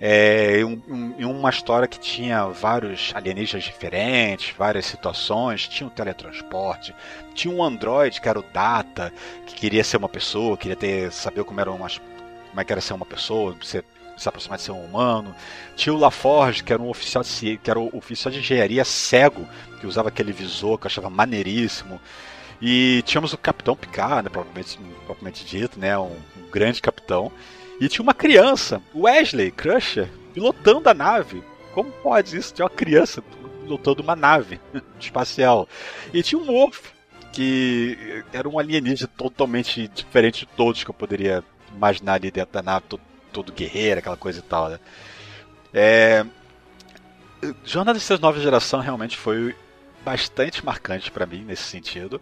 É, 0.00 0.64
um, 0.64 0.80
um, 0.88 1.30
uma 1.30 1.50
história 1.50 1.88
que 1.88 1.98
tinha 1.98 2.46
vários 2.46 3.12
alienígenas 3.14 3.64
diferentes, 3.64 4.54
várias 4.56 4.86
situações, 4.86 5.66
tinha 5.66 5.86
um 5.86 5.90
teletransporte, 5.90 6.94
tinha 7.34 7.52
um 7.52 7.62
androide 7.62 8.20
que 8.20 8.28
era 8.28 8.38
o 8.38 8.44
Data, 8.52 9.12
que 9.44 9.54
queria 9.54 9.82
ser 9.82 9.96
uma 9.96 10.08
pessoa, 10.08 10.56
queria 10.56 10.76
ter 10.76 11.10
saber 11.10 11.42
como 11.42 11.60
era 11.60 11.72
umas, 11.72 11.98
como 12.48 12.60
é 12.60 12.64
que 12.64 12.72
era 12.72 12.80
ser 12.80 12.94
uma 12.94 13.06
pessoa, 13.06 13.56
ser 13.62 13.84
se 14.18 14.28
aproximar 14.28 14.58
de 14.58 14.64
ser 14.64 14.72
um 14.72 14.84
humano. 14.84 15.34
Tinha 15.76 15.94
o 15.94 15.98
Laforge, 15.98 16.62
que 16.62 16.72
era 16.72 16.82
um 16.82 16.90
oficial 16.90 17.22
de, 17.22 17.56
que 17.56 17.70
era 17.70 17.78
o 17.78 17.96
oficial 17.96 18.32
de 18.32 18.40
engenharia 18.40 18.84
cego, 18.84 19.46
que 19.80 19.86
usava 19.86 20.08
aquele 20.08 20.32
visor 20.32 20.76
que 20.76 20.86
eu 20.86 20.88
achava 20.88 21.08
maneiríssimo. 21.08 22.00
E 22.60 23.02
tínhamos 23.06 23.32
o 23.32 23.38
Capitão 23.38 23.76
Picard, 23.76 24.24
né, 24.24 24.30
propriamente, 24.30 24.78
propriamente 25.06 25.44
dito, 25.44 25.78
né, 25.78 25.96
um, 25.96 26.16
um 26.36 26.50
grande 26.50 26.82
capitão. 26.82 27.30
E 27.80 27.88
tinha 27.88 28.02
uma 28.02 28.14
criança, 28.14 28.82
Wesley 28.94 29.50
Crusher, 29.50 30.08
pilotando 30.34 30.88
a 30.88 30.94
nave. 30.94 31.42
Como 31.72 31.90
pode 31.90 32.36
isso? 32.36 32.52
Tinha 32.54 32.64
uma 32.64 32.70
criança 32.70 33.22
pilotando 33.62 34.02
uma 34.02 34.16
nave 34.16 34.60
espacial. 34.98 35.68
E 36.12 36.22
tinha 36.22 36.40
um 36.40 36.46
Wolf, 36.46 36.90
que 37.32 38.24
era 38.32 38.48
um 38.48 38.58
alienígena 38.58 39.10
totalmente 39.16 39.86
diferente 39.88 40.40
de 40.40 40.46
todos 40.46 40.82
que 40.82 40.90
eu 40.90 40.94
poderia 40.94 41.44
imaginar 41.72 42.14
ali 42.14 42.30
dentro 42.30 42.52
da 42.52 42.62
nave, 42.62 42.86
todo 42.88 43.02
todo 43.32 43.52
guerreiro, 43.52 44.00
aquela 44.00 44.16
coisa 44.16 44.40
e 44.40 44.42
tal, 44.42 44.68
né? 44.68 44.80
É... 45.72 46.24
Jornada 47.64 47.98
de 47.98 48.20
Nova 48.20 48.40
Geração 48.40 48.80
realmente 48.80 49.16
foi 49.16 49.54
bastante 50.04 50.64
marcante 50.64 51.10
para 51.10 51.26
mim 51.26 51.44
nesse 51.44 51.62
sentido. 51.62 52.20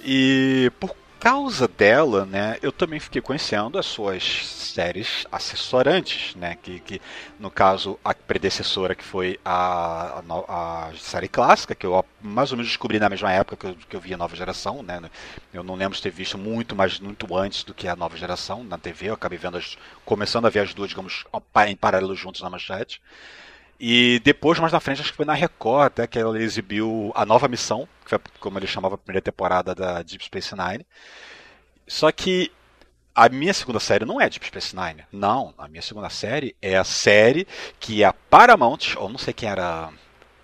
E 0.00 0.72
por 0.80 0.96
causa 1.20 1.66
dela, 1.66 2.24
né, 2.24 2.58
eu 2.62 2.70
também 2.70 3.00
fiquei 3.00 3.20
conhecendo 3.20 3.78
as 3.78 3.86
suas 3.86 4.22
séries 4.22 5.26
assessorantes, 5.32 6.34
né, 6.36 6.56
que, 6.62 6.80
que 6.80 7.00
no 7.38 7.50
caso 7.50 7.98
a 8.04 8.14
predecessora 8.14 8.94
que 8.94 9.04
foi 9.04 9.38
a, 9.44 10.22
a, 10.28 10.88
a, 10.88 10.92
série 10.96 11.28
clássica, 11.28 11.74
que 11.74 11.84
eu 11.84 12.04
mais 12.20 12.52
ou 12.52 12.56
menos 12.56 12.70
descobri 12.70 12.98
na 12.98 13.08
mesma 13.08 13.32
época 13.32 13.56
que 13.56 13.66
eu, 13.66 13.76
que 13.88 13.96
eu 13.96 14.00
vi 14.00 14.14
a 14.14 14.16
nova 14.16 14.36
geração, 14.36 14.82
né, 14.82 15.00
eu 15.52 15.62
não 15.62 15.74
lembro 15.74 15.96
de 15.96 16.02
ter 16.02 16.10
visto 16.10 16.38
muito, 16.38 16.76
mas 16.76 17.00
muito 17.00 17.36
antes 17.36 17.64
do 17.64 17.74
que 17.74 17.88
a 17.88 17.96
nova 17.96 18.16
geração 18.16 18.62
na 18.62 18.78
TV, 18.78 19.08
eu 19.08 19.14
acabei 19.14 19.38
vendo 19.38 19.58
as, 19.58 19.76
começando 20.04 20.46
a 20.46 20.50
ver 20.50 20.60
as 20.60 20.72
duas, 20.72 20.90
digamos, 20.90 21.24
em 21.66 21.76
paralelo 21.76 22.14
juntos 22.14 22.40
na 22.40 22.50
manchete. 22.50 23.00
E 23.80 24.20
depois, 24.24 24.58
mais 24.58 24.72
na 24.72 24.80
frente, 24.80 25.00
acho 25.00 25.10
que 25.10 25.16
foi 25.16 25.24
na 25.24 25.34
Record 25.34 25.86
até 25.86 26.06
que 26.06 26.18
ela 26.18 26.40
exibiu 26.40 27.12
a 27.14 27.24
nova 27.24 27.46
missão, 27.46 27.88
que 28.02 28.10
foi 28.10 28.18
como 28.40 28.58
ele 28.58 28.66
chamava 28.66 28.96
a 28.96 28.98
primeira 28.98 29.22
temporada 29.22 29.74
da 29.74 30.02
Deep 30.02 30.24
Space 30.24 30.54
Nine. 30.56 30.84
Só 31.86 32.10
que 32.10 32.50
a 33.14 33.28
minha 33.28 33.54
segunda 33.54 33.80
série 33.80 34.04
não 34.04 34.20
é 34.20 34.28
Deep 34.28 34.46
Space 34.46 34.74
Nine. 34.74 35.04
Não, 35.12 35.54
a 35.56 35.68
minha 35.68 35.82
segunda 35.82 36.10
série 36.10 36.56
é 36.60 36.76
a 36.76 36.84
série 36.84 37.46
que 37.78 38.02
a 38.02 38.12
Paramount, 38.12 38.96
ou 38.96 39.08
não 39.08 39.18
sei 39.18 39.32
quem 39.32 39.48
era 39.48 39.92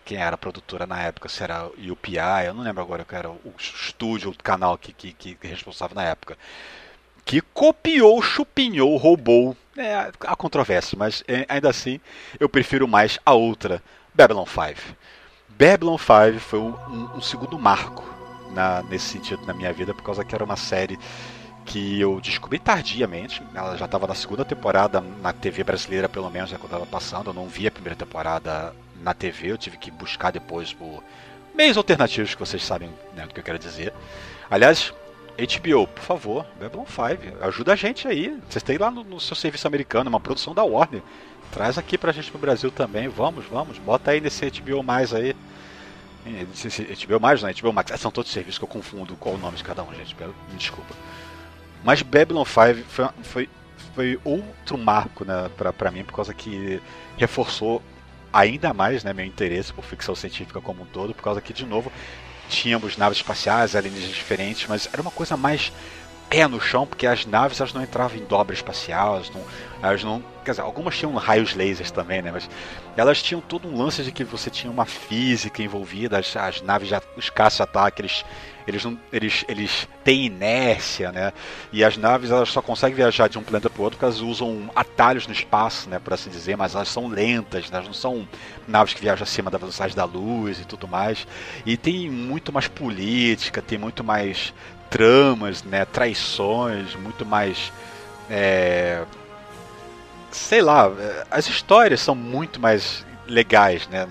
quem 0.04 0.18
era 0.18 0.34
a 0.34 0.38
produtora 0.38 0.86
na 0.86 1.02
época, 1.02 1.30
se 1.30 1.42
era 1.42 1.66
UPI, 1.66 2.44
eu 2.46 2.52
não 2.52 2.62
lembro 2.62 2.82
agora 2.82 3.04
que 3.04 3.14
era 3.14 3.30
o 3.30 3.54
estúdio, 3.58 4.30
o 4.30 4.36
canal 4.36 4.76
que, 4.76 4.92
que, 4.92 5.14
que 5.14 5.46
responsável 5.46 5.94
na 5.94 6.04
época, 6.04 6.36
que 7.24 7.40
copiou, 7.40 8.20
chupinhou, 8.20 8.96
roubou 8.98 9.56
é, 9.76 10.10
há 10.20 10.36
controvérsia, 10.36 10.96
mas 10.98 11.22
é, 11.26 11.44
ainda 11.48 11.68
assim 11.68 12.00
eu 12.38 12.48
prefiro 12.48 12.86
mais 12.86 13.18
a 13.24 13.32
outra, 13.32 13.82
Babylon 14.14 14.44
5. 14.46 14.96
Babylon 15.48 15.98
5 15.98 16.40
foi 16.40 16.58
um, 16.58 16.74
um, 17.16 17.20
segundo 17.20 17.58
marco 17.58 18.04
na, 18.52 18.82
nesse 18.82 19.06
sentido 19.06 19.44
na 19.46 19.54
minha 19.54 19.72
vida, 19.72 19.94
por 19.94 20.02
causa 20.02 20.24
que 20.24 20.34
era 20.34 20.44
uma 20.44 20.56
série 20.56 20.98
que 21.64 22.00
eu 22.00 22.20
descobri 22.20 22.58
tardiamente. 22.58 23.42
Ela 23.54 23.76
já 23.76 23.84
estava 23.84 24.06
na 24.06 24.14
segunda 24.14 24.44
temporada 24.44 25.00
na 25.00 25.32
TV 25.32 25.64
brasileira, 25.64 26.08
pelo 26.08 26.30
menos, 26.30 26.50
né, 26.50 26.58
quando 26.58 26.72
estava 26.72 26.86
passando. 26.86 27.30
Eu 27.30 27.34
não 27.34 27.46
vi 27.46 27.66
a 27.66 27.70
primeira 27.70 27.96
temporada 27.96 28.74
na 29.00 29.14
TV, 29.14 29.52
eu 29.52 29.58
tive 29.58 29.76
que 29.76 29.90
buscar 29.90 30.30
depois 30.30 30.72
por 30.72 31.02
meios 31.54 31.76
alternativos 31.76 32.34
que 32.34 32.40
vocês 32.40 32.64
sabem 32.64 32.90
né, 33.14 33.26
do 33.26 33.34
que 33.34 33.40
eu 33.40 33.44
quero 33.44 33.58
dizer. 33.58 33.92
Aliás, 34.50 34.92
HBO, 35.36 35.86
por 35.88 36.02
favor, 36.02 36.46
Babylon 36.60 36.84
5, 36.86 37.44
ajuda 37.44 37.72
a 37.72 37.76
gente 37.76 38.06
aí. 38.06 38.38
Vocês 38.48 38.62
têm 38.62 38.78
lá 38.78 38.90
no, 38.90 39.02
no, 39.02 39.20
seu 39.20 39.34
serviço 39.34 39.66
americano, 39.66 40.08
uma 40.08 40.20
produção 40.20 40.54
da 40.54 40.62
Warner. 40.62 41.02
Traz 41.50 41.76
aqui 41.76 41.98
pra 41.98 42.12
gente 42.12 42.30
pro 42.30 42.40
Brasil 42.40 42.70
também, 42.70 43.08
vamos, 43.08 43.44
vamos. 43.46 43.78
Bota 43.78 44.12
aí 44.12 44.20
nesse 44.20 44.48
HBO 44.48 44.82
mais 44.82 45.12
aí. 45.12 45.34
HBO 46.24 47.20
mais, 47.20 47.42
não, 47.42 47.50
HBO 47.52 47.72
Max. 47.72 48.00
São 48.00 48.10
todos 48.10 48.30
serviços 48.30 48.58
que 48.58 48.64
eu 48.64 48.68
confundo 48.68 49.16
qual 49.16 49.34
o 49.34 49.38
nome 49.38 49.56
de 49.56 49.64
cada 49.64 49.82
um, 49.82 49.92
gente. 49.94 50.16
Me 50.50 50.56
desculpa. 50.56 50.94
Mas 51.82 52.00
Babylon 52.00 52.44
5 52.44 52.88
foi, 52.88 53.08
foi, 53.22 53.48
foi 53.94 54.20
outro 54.24 54.78
marco 54.78 55.24
né, 55.24 55.50
pra, 55.56 55.72
pra 55.72 55.90
mim, 55.90 56.02
por 56.02 56.14
causa 56.14 56.32
que 56.32 56.80
reforçou 57.16 57.82
ainda 58.32 58.72
mais 58.72 59.04
né, 59.04 59.12
meu 59.12 59.24
interesse 59.24 59.72
por 59.72 59.84
ficção 59.84 60.14
científica 60.14 60.60
como 60.60 60.82
um 60.82 60.86
todo, 60.86 61.14
por 61.14 61.22
causa 61.22 61.40
que, 61.40 61.52
de 61.52 61.66
novo, 61.66 61.92
tínhamos 62.54 62.96
naves 62.96 63.18
espaciais, 63.18 63.74
alienígenas 63.76 64.14
diferentes, 64.14 64.66
mas 64.68 64.88
era 64.92 65.02
uma 65.02 65.10
coisa 65.10 65.36
mais 65.36 65.72
pé 66.28 66.48
no 66.48 66.60
chão, 66.60 66.86
porque 66.86 67.06
as 67.06 67.26
naves 67.26 67.60
elas 67.60 67.72
não 67.72 67.82
entravam 67.82 68.16
em 68.18 68.24
dobra 68.24 68.54
espacial, 68.54 69.16
elas 69.16 69.30
não, 69.30 69.42
elas 69.82 70.02
não. 70.02 70.22
Quer 70.44 70.52
dizer, 70.52 70.62
algumas 70.62 70.96
tinham 70.96 71.14
raios 71.14 71.54
lasers 71.54 71.90
também, 71.90 72.20
né? 72.22 72.30
Mas 72.32 72.48
elas 72.96 73.22
tinham 73.22 73.40
todo 73.40 73.68
um 73.68 73.76
lance 73.76 74.02
de 74.02 74.12
que 74.12 74.24
você 74.24 74.50
tinha 74.50 74.70
uma 74.70 74.84
física 74.84 75.62
envolvida, 75.62 76.18
as, 76.18 76.36
as 76.36 76.60
naves 76.60 76.88
já. 76.88 77.00
Os 77.16 77.30
caças 77.30 77.60
ataques, 77.60 77.98
eles 78.00 78.24
eles 78.66 78.84
não 78.84 78.98
eles, 79.12 79.44
eles 79.48 79.88
têm 80.02 80.26
inércia, 80.26 81.12
né? 81.12 81.32
E 81.72 81.84
as 81.84 81.96
naves 81.96 82.30
elas 82.30 82.48
só 82.48 82.62
conseguem 82.62 82.96
viajar 82.96 83.28
de 83.28 83.38
um 83.38 83.42
planeta 83.42 83.68
para 83.68 83.80
o 83.80 83.84
outro 83.84 83.98
porque 83.98 84.04
elas 84.04 84.20
usam 84.20 84.70
atalhos 84.74 85.26
no 85.26 85.32
espaço, 85.32 85.88
né, 85.88 85.98
por 85.98 86.12
assim 86.12 86.30
dizer, 86.30 86.56
mas 86.56 86.74
elas 86.74 86.88
são 86.88 87.06
lentas, 87.08 87.70
né? 87.70 87.76
elas 87.76 87.86
não 87.86 87.94
são 87.94 88.28
naves 88.66 88.94
que 88.94 89.00
viajam 89.00 89.22
acima 89.22 89.50
da 89.50 89.58
velocidade 89.58 89.94
da 89.94 90.04
luz 90.04 90.60
e 90.60 90.64
tudo 90.64 90.88
mais. 90.88 91.26
E 91.66 91.76
tem 91.76 92.10
muito 92.10 92.52
mais 92.52 92.68
política, 92.68 93.60
tem 93.60 93.78
muito 93.78 94.02
mais 94.02 94.52
tramas, 94.90 95.62
né, 95.62 95.84
traições, 95.84 96.94
muito 96.94 97.26
mais 97.26 97.72
é, 98.30 99.04
sei 100.34 100.62
lá, 100.62 100.90
as 101.30 101.48
histórias 101.48 102.00
são 102.00 102.14
muito 102.14 102.60
mais 102.60 103.04
legais, 103.26 103.86
né? 103.88 104.06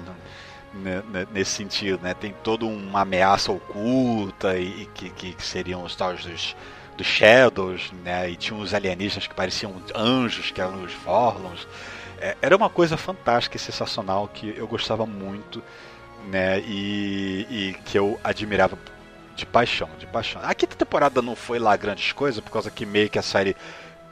Né, 0.73 1.03
né, 1.11 1.27
nesse 1.31 1.51
sentido, 1.51 2.01
né? 2.01 2.15
Tem 2.15 2.33
toda 2.43 2.65
uma 2.65 3.01
ameaça 3.01 3.51
oculta 3.51 4.57
e, 4.57 4.81
e 4.81 4.85
que, 4.87 5.09
que, 5.11 5.35
seriam 5.37 5.83
os 5.83 5.95
tais 5.95 6.25
dos, 6.25 6.55
dos 6.97 7.05
Shadows, 7.05 7.91
né? 8.03 8.27
E 8.31 8.35
tinha 8.35 8.57
uns 8.57 8.73
alienígenas 8.73 9.27
que 9.27 9.35
pareciam 9.35 9.75
anjos, 9.93 10.49
que 10.49 10.59
eram 10.59 10.83
os 10.83 10.91
Vorlons. 10.93 11.67
É, 12.19 12.35
era 12.41 12.57
uma 12.57 12.71
coisa 12.71 12.97
fantástica 12.97 13.55
e 13.55 13.59
sensacional 13.59 14.27
que 14.27 14.51
eu 14.57 14.67
gostava 14.67 15.05
muito, 15.05 15.61
né? 16.31 16.59
E, 16.61 17.45
e 17.49 17.75
que 17.85 17.99
eu 17.99 18.19
admirava 18.23 18.75
de 19.35 19.45
paixão, 19.45 19.89
de 19.99 20.05
paixão. 20.07 20.41
A 20.43 20.53
quinta 20.53 20.75
temporada 20.75 21.21
não 21.21 21.35
foi 21.35 21.59
lá 21.59 21.75
grandes 21.75 22.11
coisas, 22.11 22.39
por 22.39 22.51
causa 22.51 22.71
que 22.71 22.85
meio 22.85 23.09
que 23.09 23.19
a 23.19 23.23
série. 23.23 23.55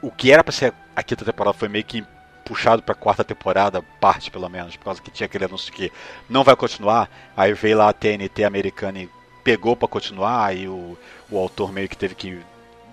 O 0.00 0.10
que 0.10 0.32
era 0.32 0.42
para 0.42 0.52
ser 0.52 0.74
a 0.94 1.02
quinta 1.02 1.24
temporada 1.24 1.56
foi 1.56 1.68
meio 1.68 1.84
que 1.84 2.04
puxado 2.44 2.82
pra 2.82 2.94
quarta 2.94 3.24
temporada, 3.24 3.82
parte 4.00 4.30
pelo 4.30 4.48
menos, 4.48 4.76
por 4.76 4.84
causa 4.84 5.02
que 5.02 5.10
tinha 5.10 5.26
aquele 5.26 5.44
anúncio 5.44 5.72
que 5.72 5.92
não 6.28 6.44
vai 6.44 6.56
continuar. 6.56 7.08
Aí 7.36 7.52
veio 7.52 7.78
lá 7.78 7.88
a 7.88 7.92
TNT 7.92 8.44
americana 8.44 8.98
e 9.00 9.10
pegou 9.42 9.76
para 9.76 9.88
continuar, 9.88 10.46
aí 10.46 10.68
o, 10.68 10.96
o 11.30 11.38
autor 11.38 11.72
meio 11.72 11.88
que 11.88 11.96
teve 11.96 12.14
que 12.14 12.40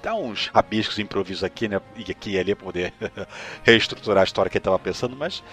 dar 0.02 0.16
uns 0.16 0.48
rabiscos 0.48 1.00
improvisos 1.00 1.44
aqui, 1.44 1.68
né? 1.68 1.82
E 1.96 2.12
aqui 2.12 2.32
e 2.32 2.40
ali 2.40 2.56
poder 2.56 2.94
reestruturar 3.64 4.22
a 4.22 4.24
história 4.24 4.50
que 4.50 4.58
ele 4.58 4.62
estava 4.62 4.80
pensando, 4.80 5.16
mas 5.16 5.44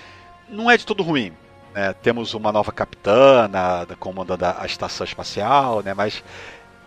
não 0.48 0.70
é 0.70 0.76
de 0.76 0.87
todo 0.87 1.02
ruim. 1.02 1.32
Né? 1.74 1.92
Temos 1.94 2.35
uma 2.35 2.52
nova 2.52 2.72
capitã 2.72 3.48
na, 3.48 3.87
comandando 3.98 4.44
a, 4.44 4.62
a 4.62 4.66
estação 4.66 5.04
espacial, 5.04 5.82
né? 5.82 5.94
Mas 5.94 6.22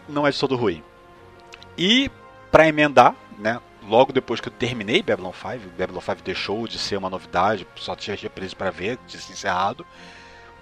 não 0.08 0.26
é 0.26 0.32
de 0.32 0.40
todo 0.40 0.56
ruim. 0.56 0.84
E 1.78 2.10
para 2.52 2.68
emendar, 2.68 3.16
né? 3.38 3.60
Logo 3.90 4.14
depois 4.14 4.40
que 4.40 4.48
eu 4.48 4.54
terminei 4.54 5.02
Babylon 5.02 5.32
5, 5.34 5.72
Babylon 5.76 6.00
5 6.00 6.22
deixou 6.22 6.68
de 6.68 6.78
ser 6.78 6.96
uma 6.96 7.10
novidade, 7.10 7.66
só 7.76 7.96
tinha 7.96 8.16
reprise 8.16 8.56
para 8.56 8.70
ver, 8.70 9.00
tinha 9.08 9.20
se 9.20 9.32
encerrado. 9.32 9.84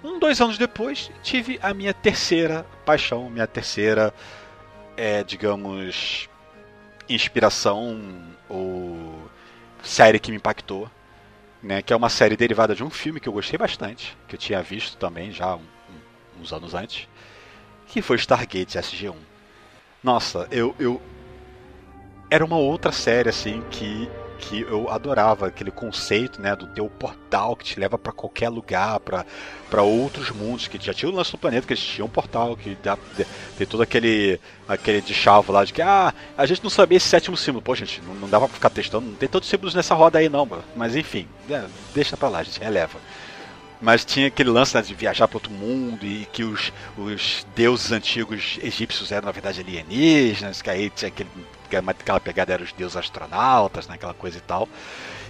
Um, 0.02 0.18
dois 0.18 0.40
anos 0.40 0.56
depois, 0.56 1.10
tive 1.22 1.58
a 1.62 1.74
minha 1.74 1.92
terceira 1.92 2.64
paixão, 2.86 3.28
minha 3.28 3.46
terceira, 3.46 4.14
é, 4.96 5.22
digamos, 5.22 6.26
inspiração 7.06 8.00
ou 8.48 9.30
série 9.82 10.18
que 10.18 10.30
me 10.30 10.38
impactou, 10.38 10.90
né? 11.62 11.82
Que 11.82 11.92
é 11.92 11.96
uma 11.96 12.08
série 12.08 12.34
derivada 12.34 12.74
de 12.74 12.82
um 12.82 12.88
filme 12.88 13.20
que 13.20 13.28
eu 13.28 13.32
gostei 13.34 13.58
bastante, 13.58 14.16
que 14.26 14.36
eu 14.36 14.38
tinha 14.38 14.62
visto 14.62 14.96
também 14.96 15.32
já 15.32 15.54
um, 15.54 15.58
um, 15.58 16.40
uns 16.40 16.50
anos 16.50 16.72
antes, 16.72 17.06
que 17.88 18.00
foi 18.00 18.16
Stargate 18.16 18.78
SG-1. 18.78 19.16
Nossa, 20.02 20.48
eu, 20.50 20.74
eu 20.78 21.02
era 22.30 22.44
uma 22.44 22.56
outra 22.56 22.92
série 22.92 23.28
assim 23.28 23.62
que 23.70 24.08
que 24.38 24.62
eu 24.62 24.88
adorava 24.88 25.48
aquele 25.48 25.70
conceito, 25.70 26.40
né, 26.40 26.54
do 26.54 26.66
teu 26.68 26.88
portal 26.88 27.56
que 27.56 27.64
te 27.64 27.80
leva 27.80 27.98
para 27.98 28.12
qualquer 28.12 28.48
lugar, 28.48 29.00
para 29.00 29.82
outros 29.82 30.30
mundos, 30.30 30.68
que 30.68 30.78
já 30.80 30.94
tinha 30.94 31.10
o 31.10 31.14
lance 31.14 31.32
do 31.32 31.38
planeta, 31.38 31.66
que 31.66 31.72
eles 31.72 31.82
tinham 31.82 32.06
um 32.06 32.10
portal, 32.10 32.56
que 32.56 32.76
dá, 32.82 32.96
tem 33.56 33.66
todo 33.66 33.82
aquele 33.82 34.40
aquele 34.66 35.00
de 35.00 35.12
chavo 35.12 35.52
lá 35.52 35.64
de 35.64 35.72
que 35.72 35.82
ah, 35.82 36.14
a 36.36 36.46
gente 36.46 36.62
não 36.62 36.70
sabia 36.70 36.96
esse 36.96 37.08
sétimo 37.08 37.36
símbolo. 37.36 37.62
Pô, 37.62 37.74
gente, 37.74 38.00
não, 38.02 38.14
não 38.14 38.28
dava 38.28 38.46
pra 38.46 38.54
ficar 38.54 38.70
testando, 38.70 39.06
não 39.08 39.16
tem 39.16 39.28
todos 39.28 39.46
os 39.46 39.50
símbolos 39.50 39.74
nessa 39.74 39.94
roda 39.94 40.18
aí 40.18 40.28
não, 40.28 40.48
mas 40.76 40.94
enfim, 40.94 41.26
é, 41.50 41.64
deixa 41.94 42.16
pra 42.16 42.28
lá, 42.28 42.38
a 42.38 42.42
gente 42.44 42.60
releva 42.60 42.98
mas 43.80 44.04
tinha 44.04 44.26
aquele 44.26 44.50
lance 44.50 44.74
né, 44.74 44.82
de 44.82 44.92
viajar 44.92 45.28
para 45.28 45.36
outro 45.36 45.52
mundo 45.52 46.04
e 46.04 46.26
que 46.32 46.42
os, 46.42 46.72
os 46.96 47.46
deuses 47.54 47.92
antigos 47.92 48.58
egípcios 48.60 49.12
eram 49.12 49.26
na 49.26 49.32
verdade 49.32 49.60
alienígenas, 49.60 50.60
que 50.60 50.68
aí 50.68 50.90
tinha 50.90 51.08
aquele 51.08 51.30
aquela 51.76 52.20
pegada 52.20 52.52
era 52.52 52.62
os 52.62 52.72
deuses 52.72 52.96
astronautas, 52.96 53.86
né, 53.86 53.94
aquela 53.94 54.14
coisa 54.14 54.38
e 54.38 54.40
tal. 54.40 54.68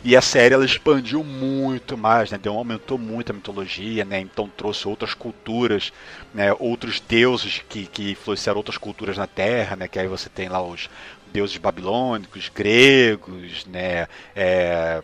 E 0.04 0.16
a 0.16 0.20
série 0.20 0.54
ela 0.54 0.64
expandiu 0.64 1.24
muito 1.24 1.96
mais, 1.96 2.30
né, 2.30 2.38
deu, 2.38 2.54
aumentou 2.54 2.96
muito 2.96 3.30
a 3.30 3.34
mitologia, 3.34 4.04
né, 4.04 4.20
então 4.20 4.48
trouxe 4.48 4.86
outras 4.86 5.12
culturas, 5.14 5.92
né, 6.32 6.52
outros 6.58 7.00
deuses 7.00 7.62
que, 7.68 7.86
que 7.86 8.12
influenciaram 8.12 8.58
outras 8.58 8.78
culturas 8.78 9.16
na 9.16 9.26
Terra, 9.26 9.76
né, 9.76 9.88
que 9.88 9.98
aí 9.98 10.06
você 10.06 10.28
tem 10.28 10.48
lá 10.48 10.62
os 10.62 10.88
deuses 11.32 11.56
babilônicos, 11.56 12.48
gregos, 12.54 13.66
né, 13.66 14.06
é, 14.36 15.02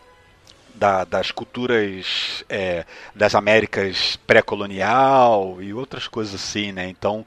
da, 0.75 1.05
das 1.05 1.31
culturas 1.31 2.45
é, 2.49 2.85
das 3.15 3.35
Américas 3.35 4.17
pré-colonial 4.27 5.63
e 5.63 5.73
outras 5.73 6.09
coisas 6.09 6.35
assim, 6.35 6.73
né? 6.73 6.89
Então 6.89 7.25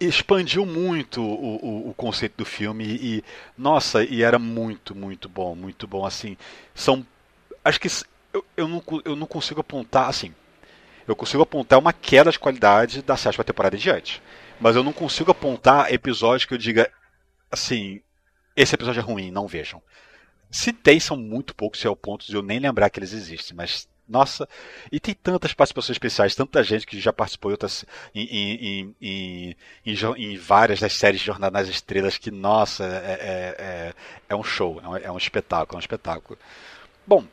expandiu 0.00 0.64
muito 0.64 1.22
o, 1.22 1.56
o, 1.56 1.90
o, 1.90 1.94
conceito 1.94 2.36
do 2.38 2.44
filme 2.44 2.84
e, 2.84 3.24
nossa, 3.56 4.04
e 4.04 4.22
era 4.22 4.38
muito, 4.38 4.94
muito 4.94 5.28
bom, 5.28 5.54
muito 5.54 5.86
bom, 5.86 6.06
assim, 6.06 6.36
são, 6.74 7.06
acho 7.64 7.80
que 7.80 7.88
eu, 8.32 8.44
eu, 8.56 8.68
não, 8.68 8.82
eu 9.04 9.16
não 9.16 9.26
consigo 9.26 9.60
apontar, 9.60 10.08
assim, 10.08 10.34
eu 11.06 11.16
consigo 11.16 11.42
apontar 11.42 11.78
uma 11.78 11.92
queda 11.92 12.30
de 12.30 12.38
qualidade 12.38 13.02
da 13.02 13.16
sétima 13.16 13.44
temporada 13.44 13.76
em 13.76 13.78
diante, 13.78 14.22
mas 14.60 14.76
eu 14.76 14.82
não 14.82 14.92
consigo 14.92 15.30
apontar 15.30 15.92
episódios 15.92 16.44
que 16.44 16.54
eu 16.54 16.58
diga, 16.58 16.90
assim, 17.50 18.00
esse 18.56 18.74
episódio 18.74 19.00
é 19.00 19.02
ruim, 19.02 19.30
não 19.30 19.46
vejam. 19.46 19.82
Se 20.50 20.72
tem, 20.72 21.00
são 21.00 21.16
muito 21.16 21.54
poucos, 21.54 21.80
se 21.80 21.86
é 21.86 21.90
o 21.90 21.96
ponto 21.96 22.26
de 22.26 22.34
eu 22.34 22.42
nem 22.42 22.58
lembrar 22.58 22.90
que 22.90 22.98
eles 22.98 23.12
existem, 23.12 23.56
mas 23.56 23.88
nossa, 24.08 24.48
e 24.90 25.00
tem 25.00 25.14
tantas 25.14 25.54
participações 25.54 25.94
especiais, 25.94 26.34
tanta 26.34 26.62
gente 26.62 26.86
que 26.86 27.00
já 27.00 27.12
participou 27.12 27.50
em, 27.50 27.54
outras, 27.54 27.84
em, 28.14 28.24
em, 28.24 28.96
em, 29.00 29.56
em 30.16 30.36
várias 30.36 30.80
das 30.80 30.92
séries 30.94 31.20
de 31.20 31.26
Jornada 31.26 31.58
nas 31.58 31.68
Estrelas, 31.68 32.18
que, 32.18 32.30
nossa, 32.30 32.84
é, 32.84 32.86
é, 32.86 33.56
é, 33.58 33.94
é 34.28 34.36
um 34.36 34.44
show, 34.44 34.80
é 34.82 34.88
um, 34.88 34.96
é 34.96 35.12
um 35.12 35.18
espetáculo, 35.18 35.76
é 35.76 35.78
um 35.78 35.80
espetáculo. 35.80 36.38
Bom, 37.06 37.24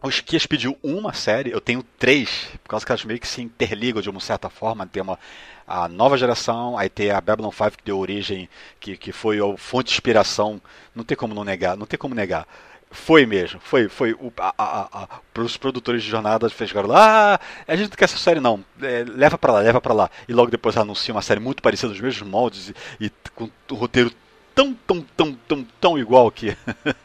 o 0.00 0.08
Esquias 0.08 0.46
pediu 0.46 0.78
uma 0.80 1.12
série, 1.12 1.50
eu 1.50 1.60
tenho 1.60 1.82
três, 1.98 2.46
por 2.62 2.70
causa 2.70 2.86
que 2.86 2.92
elas 2.92 3.04
meio 3.04 3.18
que 3.18 3.26
se 3.26 3.42
interligam 3.42 4.00
de 4.00 4.08
uma 4.08 4.20
certa 4.20 4.48
forma. 4.48 4.86
Tem 4.86 5.02
uma, 5.02 5.18
a 5.66 5.88
nova 5.88 6.16
geração, 6.16 6.78
aí 6.78 6.88
tem 6.88 7.10
a 7.10 7.20
Babylon 7.20 7.50
5 7.50 7.70
que 7.72 7.84
deu 7.84 7.98
origem, 7.98 8.48
que, 8.78 8.96
que 8.96 9.10
foi 9.10 9.40
a 9.40 9.56
fonte 9.56 9.88
de 9.88 9.94
inspiração, 9.94 10.62
não 10.94 11.02
tem 11.02 11.16
como 11.16 11.34
não 11.34 11.42
negar, 11.42 11.76
não 11.76 11.84
tem 11.84 11.98
como 11.98 12.14
negar. 12.14 12.46
Foi 12.90 13.26
mesmo, 13.26 13.60
foi, 13.60 13.88
foi. 13.88 14.12
O, 14.14 14.32
a, 14.38 14.54
a, 14.56 15.04
a, 15.04 15.40
os 15.40 15.56
produtores 15.56 16.02
de 16.02 16.08
jornada 16.08 16.48
fizeram 16.48 16.88
lá, 16.88 17.34
ah, 17.34 17.40
a 17.66 17.76
gente 17.76 17.90
não 17.90 17.96
quer 17.96 18.06
essa 18.06 18.16
série 18.16 18.40
não, 18.40 18.64
é, 18.80 19.04
leva 19.06 19.36
para 19.36 19.52
lá, 19.52 19.60
leva 19.60 19.80
para 19.80 19.92
lá. 19.92 20.10
E 20.26 20.32
logo 20.32 20.50
depois 20.50 20.76
anuncia 20.76 21.14
uma 21.14 21.22
série 21.22 21.40
muito 21.40 21.62
parecida, 21.62 21.92
dos 21.92 22.00
mesmos 22.00 22.28
moldes 22.28 22.70
e, 22.70 23.06
e 23.06 23.12
com 23.34 23.50
o 23.70 23.74
roteiro 23.74 24.10
tão, 24.58 24.74
tão, 24.74 25.00
tão, 25.16 25.34
tão, 25.46 25.66
tão 25.80 25.98
igual 25.98 26.30
que 26.32 26.56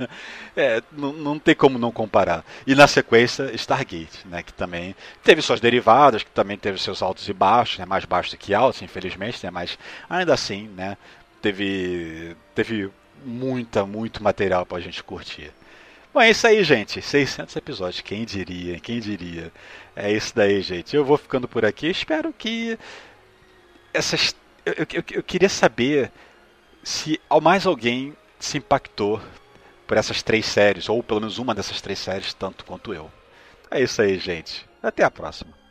é, 0.58 0.82
não, 0.92 1.14
não 1.14 1.38
tem 1.38 1.54
como 1.54 1.78
não 1.78 1.92
comparar. 1.92 2.44
E 2.66 2.74
na 2.74 2.88
sequência, 2.88 3.54
Stargate, 3.54 4.26
né, 4.26 4.42
que 4.42 4.52
também 4.52 4.96
teve 5.24 5.40
suas 5.42 5.60
derivadas, 5.60 6.24
que 6.24 6.32
também 6.32 6.58
teve 6.58 6.82
seus 6.82 7.04
altos 7.04 7.30
e 7.30 7.34
baixos, 7.34 7.78
né, 7.78 7.86
mais 7.86 8.06
baixos 8.06 8.32
do 8.32 8.38
que 8.38 8.56
altos, 8.56 8.82
infelizmente, 8.82 9.46
né, 9.46 9.52
mas 9.52 9.78
ainda 10.10 10.34
assim, 10.34 10.68
né, 10.70 10.98
teve, 11.44 12.36
teve 12.56 12.90
muita, 13.24 13.86
muito 13.86 14.24
material 14.24 14.66
para 14.66 14.80
a 14.80 14.82
gente 14.82 15.04
curtir. 15.04 15.52
Bom, 16.14 16.22
é 16.22 16.30
isso 16.30 16.46
aí, 16.46 16.64
gente. 16.64 17.02
600 17.02 17.56
episódios. 17.56 18.02
Quem 18.02 18.24
diria? 18.24 18.80
Quem 18.80 19.00
diria? 19.00 19.52
É 19.96 20.12
isso 20.12 20.36
daí, 20.36 20.62
gente. 20.62 20.96
Eu 20.96 21.04
vou 21.04 21.18
ficando 21.18 21.48
por 21.48 21.66
aqui. 21.66 21.88
Espero 21.88 22.32
que 22.32 22.78
essas. 23.92 24.36
Eu, 24.64 24.74
eu, 24.74 25.04
eu 25.12 25.24
queria 25.24 25.50
saber 25.50 26.12
se 26.84 27.20
mais 27.42 27.66
alguém 27.66 28.16
se 28.40 28.60
impactou 28.60 29.20
por 29.88 29.98
essas 29.98 30.22
três 30.22 30.46
séries, 30.46 30.88
ou 30.88 31.02
pelo 31.02 31.22
menos 31.22 31.40
uma 31.40 31.56
dessas 31.56 31.82
três 31.82 31.98
séries, 31.98 32.34
tanto 32.34 32.64
quanto 32.64 32.94
eu. 32.94 33.12
É 33.72 33.82
isso 33.82 34.02
aí, 34.02 34.20
gente. 34.20 34.68
Até 34.84 35.04
a 35.04 35.10
próxima. 35.10 35.63